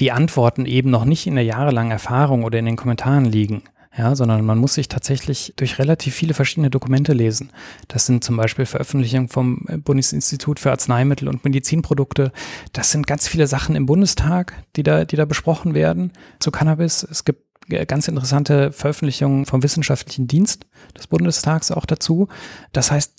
die 0.00 0.12
Antworten 0.12 0.66
eben 0.66 0.90
noch 0.90 1.04
nicht 1.04 1.26
in 1.26 1.34
der 1.34 1.44
jahrelangen 1.44 1.92
Erfahrung 1.92 2.44
oder 2.44 2.58
in 2.58 2.66
den 2.66 2.76
Kommentaren 2.76 3.24
liegen, 3.24 3.62
ja, 3.96 4.14
sondern 4.16 4.44
man 4.44 4.58
muss 4.58 4.74
sich 4.74 4.88
tatsächlich 4.88 5.52
durch 5.56 5.78
relativ 5.78 6.14
viele 6.14 6.34
verschiedene 6.34 6.70
Dokumente 6.70 7.12
lesen. 7.12 7.50
Das 7.88 8.06
sind 8.06 8.24
zum 8.24 8.36
Beispiel 8.36 8.64
Veröffentlichungen 8.64 9.28
vom 9.28 9.66
Bundesinstitut 9.84 10.60
für 10.60 10.70
Arzneimittel 10.70 11.28
und 11.28 11.44
Medizinprodukte. 11.44 12.32
Das 12.72 12.90
sind 12.90 13.06
ganz 13.06 13.28
viele 13.28 13.46
Sachen 13.46 13.76
im 13.76 13.86
Bundestag, 13.86 14.54
die 14.76 14.82
da, 14.82 15.04
die 15.04 15.16
da 15.16 15.26
besprochen 15.26 15.74
werden 15.74 16.12
zu 16.38 16.50
Cannabis. 16.50 17.02
Es 17.02 17.24
gibt 17.24 17.42
ganz 17.86 18.08
interessante 18.08 18.72
Veröffentlichungen 18.72 19.46
vom 19.46 19.62
Wissenschaftlichen 19.62 20.26
Dienst 20.26 20.66
des 20.96 21.06
Bundestags 21.06 21.70
auch 21.70 21.86
dazu. 21.86 22.28
Das 22.72 22.90
heißt, 22.90 23.12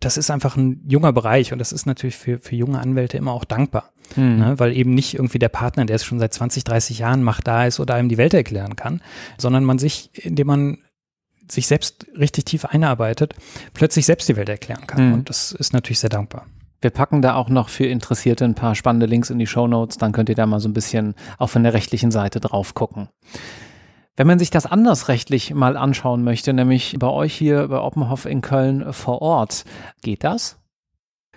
das 0.00 0.16
ist 0.16 0.30
einfach 0.30 0.56
ein 0.56 0.84
junger 0.88 1.12
Bereich 1.12 1.52
und 1.52 1.58
das 1.58 1.72
ist 1.72 1.86
natürlich 1.86 2.16
für, 2.16 2.38
für 2.38 2.54
junge 2.54 2.78
Anwälte 2.78 3.16
immer 3.16 3.32
auch 3.32 3.44
dankbar, 3.44 3.92
mhm. 4.16 4.38
ne? 4.38 4.54
weil 4.58 4.76
eben 4.76 4.94
nicht 4.94 5.14
irgendwie 5.14 5.40
der 5.40 5.48
Partner, 5.48 5.84
der 5.86 5.96
es 5.96 6.04
schon 6.04 6.20
seit 6.20 6.32
20, 6.32 6.64
30 6.64 7.00
Jahren 7.00 7.22
macht, 7.22 7.46
da 7.48 7.66
ist 7.66 7.80
oder 7.80 7.94
einem 7.94 8.08
die 8.08 8.18
Welt 8.18 8.34
erklären 8.34 8.76
kann, 8.76 9.02
sondern 9.38 9.64
man 9.64 9.78
sich, 9.78 10.10
indem 10.24 10.46
man 10.46 10.78
sich 11.50 11.66
selbst 11.66 12.06
richtig 12.16 12.44
tief 12.44 12.64
einarbeitet, 12.64 13.34
plötzlich 13.74 14.06
selbst 14.06 14.28
die 14.28 14.36
Welt 14.36 14.48
erklären 14.48 14.86
kann. 14.86 15.08
Mhm. 15.08 15.14
Und 15.14 15.30
das 15.30 15.52
ist 15.52 15.72
natürlich 15.72 15.98
sehr 15.98 16.10
dankbar. 16.10 16.46
Wir 16.80 16.90
packen 16.90 17.22
da 17.22 17.34
auch 17.34 17.48
noch 17.48 17.68
für 17.68 17.86
Interessierte 17.86 18.44
ein 18.44 18.54
paar 18.54 18.76
spannende 18.76 19.06
Links 19.06 19.30
in 19.30 19.38
die 19.38 19.48
Show 19.48 19.66
Notes, 19.66 19.98
dann 19.98 20.12
könnt 20.12 20.28
ihr 20.28 20.36
da 20.36 20.46
mal 20.46 20.60
so 20.60 20.68
ein 20.68 20.74
bisschen 20.74 21.14
auch 21.38 21.50
von 21.50 21.64
der 21.64 21.74
rechtlichen 21.74 22.12
Seite 22.12 22.38
drauf 22.38 22.74
gucken. 22.74 23.08
Wenn 24.18 24.26
man 24.26 24.40
sich 24.40 24.50
das 24.50 24.66
anders 24.66 25.06
rechtlich 25.06 25.54
mal 25.54 25.76
anschauen 25.76 26.24
möchte, 26.24 26.52
nämlich 26.52 26.96
bei 26.98 27.06
euch 27.06 27.32
hier 27.32 27.68
bei 27.68 27.78
Oppenhoff 27.78 28.26
in 28.26 28.40
Köln 28.40 28.92
vor 28.92 29.22
Ort, 29.22 29.64
geht 30.02 30.24
das? 30.24 30.58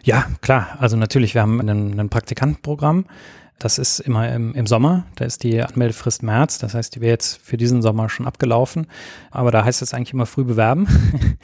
Ja, 0.02 0.26
klar. 0.42 0.78
Also 0.80 0.98
natürlich, 0.98 1.36
wir 1.36 1.44
haben 1.44 1.60
ein, 1.60 2.00
ein 2.00 2.10
Praktikantenprogramm. 2.10 3.06
Das 3.60 3.78
ist 3.78 4.00
immer 4.00 4.34
im, 4.34 4.56
im 4.56 4.66
Sommer. 4.66 5.06
Da 5.14 5.26
ist 5.26 5.44
die 5.44 5.62
Anmeldefrist 5.62 6.24
März. 6.24 6.58
Das 6.58 6.74
heißt, 6.74 6.96
die 6.96 7.02
wäre 7.02 7.12
jetzt 7.12 7.40
für 7.44 7.56
diesen 7.56 7.84
Sommer 7.84 8.10
schon 8.10 8.26
abgelaufen. 8.26 8.88
Aber 9.30 9.52
da 9.52 9.64
heißt 9.64 9.84
es 9.84 9.94
eigentlich 9.94 10.14
immer 10.14 10.26
früh 10.26 10.44
bewerben. 10.44 10.88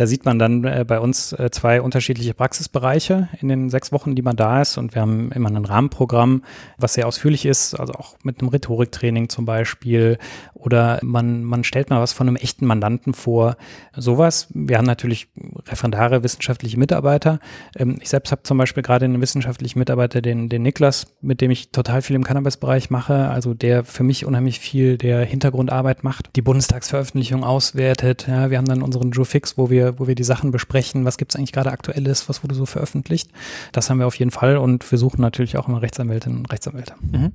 Da 0.00 0.06
sieht 0.06 0.24
man 0.24 0.38
dann 0.38 0.64
äh, 0.64 0.82
bei 0.88 0.98
uns 0.98 1.34
äh, 1.34 1.50
zwei 1.50 1.82
unterschiedliche 1.82 2.32
Praxisbereiche 2.32 3.28
in 3.38 3.48
den 3.48 3.68
sechs 3.68 3.92
Wochen, 3.92 4.14
die 4.14 4.22
man 4.22 4.34
da 4.34 4.62
ist. 4.62 4.78
Und 4.78 4.94
wir 4.94 5.02
haben 5.02 5.30
immer 5.30 5.50
ein 5.50 5.62
Rahmenprogramm, 5.62 6.42
was 6.78 6.94
sehr 6.94 7.06
ausführlich 7.06 7.44
ist, 7.44 7.78
also 7.78 7.92
auch 7.92 8.14
mit 8.22 8.40
einem 8.40 8.48
Rhetoriktraining 8.48 9.28
zum 9.28 9.44
Beispiel. 9.44 10.16
Oder 10.54 11.00
man, 11.02 11.44
man 11.44 11.64
stellt 11.64 11.90
mal 11.90 12.00
was 12.00 12.14
von 12.14 12.28
einem 12.28 12.36
echten 12.36 12.64
Mandanten 12.64 13.12
vor. 13.12 13.56
Sowas. 13.94 14.48
Wir 14.54 14.78
haben 14.78 14.86
natürlich 14.86 15.28
Referendare, 15.68 16.24
wissenschaftliche 16.24 16.78
Mitarbeiter. 16.78 17.38
Ähm, 17.76 17.98
ich 18.00 18.08
selbst 18.08 18.32
habe 18.32 18.42
zum 18.42 18.56
Beispiel 18.56 18.82
gerade 18.82 19.04
einen 19.04 19.20
wissenschaftlichen 19.20 19.78
Mitarbeiter, 19.78 20.22
den, 20.22 20.48
den 20.48 20.62
Niklas, 20.62 21.08
mit 21.20 21.42
dem 21.42 21.50
ich 21.50 21.72
total 21.72 22.00
viel 22.00 22.16
im 22.16 22.24
Cannabis-Bereich 22.24 22.88
mache. 22.88 23.28
Also 23.28 23.52
der 23.52 23.84
für 23.84 24.02
mich 24.02 24.24
unheimlich 24.24 24.60
viel 24.60 24.96
der 24.96 25.26
Hintergrundarbeit 25.26 26.04
macht, 26.04 26.30
die 26.36 26.42
Bundestagsveröffentlichung 26.42 27.44
auswertet. 27.44 28.26
Ja, 28.26 28.48
wir 28.48 28.56
haben 28.56 28.64
dann 28.64 28.80
unseren 28.80 29.10
Joe 29.10 29.26
Fix, 29.26 29.58
wo 29.58 29.68
wir 29.68 29.89
wir, 29.92 29.98
wo 29.98 30.06
wir 30.06 30.14
die 30.14 30.24
Sachen 30.24 30.50
besprechen, 30.50 31.04
was 31.04 31.18
gibt 31.18 31.32
es 31.32 31.36
eigentlich 31.36 31.52
gerade 31.52 31.70
aktuelles, 31.70 32.28
was 32.28 32.42
wurde 32.42 32.54
so 32.54 32.66
veröffentlicht. 32.66 33.30
Das 33.72 33.90
haben 33.90 33.98
wir 33.98 34.06
auf 34.06 34.14
jeden 34.16 34.30
Fall 34.30 34.56
und 34.56 34.90
wir 34.90 34.98
suchen 34.98 35.20
natürlich 35.20 35.56
auch 35.56 35.68
immer 35.68 35.82
Rechtsanwältinnen 35.82 36.38
und 36.38 36.52
Rechtsanwälte. 36.52 36.94
Mhm. 37.00 37.32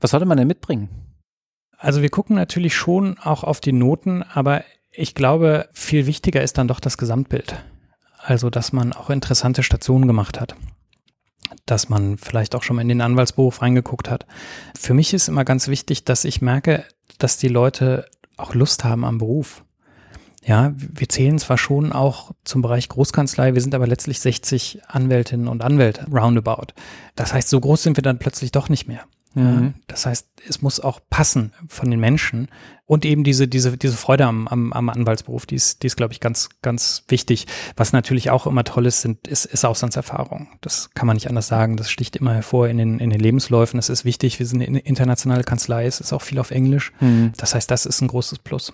Was 0.00 0.10
sollte 0.10 0.26
man 0.26 0.38
denn 0.38 0.48
mitbringen? 0.48 0.88
Also 1.76 2.02
wir 2.02 2.10
gucken 2.10 2.36
natürlich 2.36 2.74
schon 2.74 3.18
auch 3.18 3.44
auf 3.44 3.60
die 3.60 3.72
Noten, 3.72 4.22
aber 4.22 4.64
ich 4.90 5.14
glaube, 5.14 5.68
viel 5.72 6.06
wichtiger 6.06 6.42
ist 6.42 6.58
dann 6.58 6.68
doch 6.68 6.80
das 6.80 6.98
Gesamtbild. 6.98 7.54
Also, 8.20 8.50
dass 8.50 8.72
man 8.72 8.92
auch 8.92 9.10
interessante 9.10 9.62
Stationen 9.62 10.08
gemacht 10.08 10.40
hat 10.40 10.56
dass 11.66 11.88
man 11.88 12.18
vielleicht 12.18 12.54
auch 12.54 12.62
schon 12.62 12.76
mal 12.76 12.82
in 12.82 12.88
den 12.88 13.00
Anwaltsberuf 13.00 13.62
reingeguckt 13.62 14.10
hat. 14.10 14.26
Für 14.78 14.94
mich 14.94 15.14
ist 15.14 15.28
immer 15.28 15.44
ganz 15.44 15.68
wichtig, 15.68 16.04
dass 16.04 16.24
ich 16.24 16.42
merke, 16.42 16.84
dass 17.18 17.36
die 17.36 17.48
Leute 17.48 18.06
auch 18.36 18.54
Lust 18.54 18.84
haben 18.84 19.04
am 19.04 19.18
Beruf. 19.18 19.64
Ja, 20.48 20.72
wir 20.76 21.10
zählen 21.10 21.38
zwar 21.38 21.58
schon 21.58 21.92
auch 21.92 22.32
zum 22.42 22.62
Bereich 22.62 22.88
Großkanzlei, 22.88 23.52
wir 23.52 23.60
sind 23.60 23.74
aber 23.74 23.86
letztlich 23.86 24.18
60 24.20 24.80
Anwältinnen 24.88 25.46
und 25.46 25.62
Anwälte 25.62 26.06
roundabout. 26.10 26.72
Das 27.16 27.34
heißt, 27.34 27.50
so 27.50 27.60
groß 27.60 27.82
sind 27.82 27.98
wir 27.98 28.02
dann 28.02 28.18
plötzlich 28.18 28.50
doch 28.50 28.70
nicht 28.70 28.88
mehr. 28.88 29.04
Mhm. 29.34 29.74
Das 29.88 30.06
heißt, 30.06 30.26
es 30.48 30.62
muss 30.62 30.80
auch 30.80 31.00
passen 31.10 31.52
von 31.68 31.90
den 31.90 32.00
Menschen 32.00 32.48
und 32.86 33.04
eben 33.04 33.24
diese, 33.24 33.46
diese, 33.46 33.76
diese 33.76 33.98
Freude 33.98 34.24
am, 34.24 34.48
am, 34.48 34.72
am 34.72 34.88
Anwaltsberuf, 34.88 35.44
die 35.44 35.56
ist, 35.56 35.82
die 35.82 35.86
ist, 35.86 35.96
glaube 35.96 36.14
ich, 36.14 36.20
ganz, 36.20 36.48
ganz 36.62 37.04
wichtig. 37.08 37.46
Was 37.76 37.92
natürlich 37.92 38.30
auch 38.30 38.46
immer 38.46 38.64
toll 38.64 38.86
ist, 38.86 39.02
sind, 39.02 39.28
ist, 39.28 39.44
ist 39.44 39.66
Auslandserfahrung. 39.66 40.48
Das 40.62 40.94
kann 40.94 41.06
man 41.06 41.16
nicht 41.16 41.28
anders 41.28 41.46
sagen. 41.46 41.76
Das 41.76 41.90
sticht 41.90 42.16
immer 42.16 42.32
hervor 42.32 42.68
in 42.68 42.78
den, 42.78 43.00
in 43.00 43.10
den 43.10 43.20
Lebensläufen. 43.20 43.78
Es 43.78 43.90
ist 43.90 44.06
wichtig. 44.06 44.38
Wir 44.38 44.46
sind 44.46 44.62
eine 44.62 44.78
internationale 44.78 45.44
Kanzlei. 45.44 45.84
Es 45.84 46.00
ist 46.00 46.14
auch 46.14 46.22
viel 46.22 46.38
auf 46.38 46.50
Englisch. 46.50 46.92
Mhm. 47.00 47.34
Das 47.36 47.54
heißt, 47.54 47.70
das 47.70 47.84
ist 47.84 48.00
ein 48.00 48.08
großes 48.08 48.38
Plus. 48.38 48.72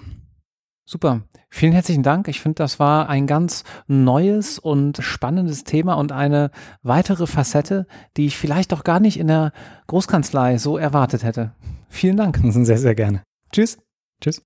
Super. 0.87 1.23
Vielen 1.49 1.73
herzlichen 1.73 2.03
Dank. 2.03 2.29
Ich 2.29 2.41
finde, 2.41 2.57
das 2.57 2.79
war 2.79 3.09
ein 3.09 3.27
ganz 3.27 3.65
neues 3.87 4.59
und 4.59 4.99
spannendes 4.99 5.65
Thema 5.65 5.95
und 5.95 6.13
eine 6.13 6.51
weitere 6.83 7.27
Facette, 7.27 7.87
die 8.17 8.27
ich 8.27 8.37
vielleicht 8.37 8.73
auch 8.75 8.85
gar 8.85 9.01
nicht 9.01 9.19
in 9.19 9.29
der 9.29 9.53
Großkanzlei 9.87 10.59
so 10.59 10.77
erwartet 10.77 11.23
hätte. 11.23 11.55
Vielen 11.89 12.17
Dank. 12.17 12.39
Sehr, 12.43 12.79
sehr 12.79 12.95
gerne. 12.95 13.23
Tschüss. 13.53 13.79
Tschüss. 14.21 14.43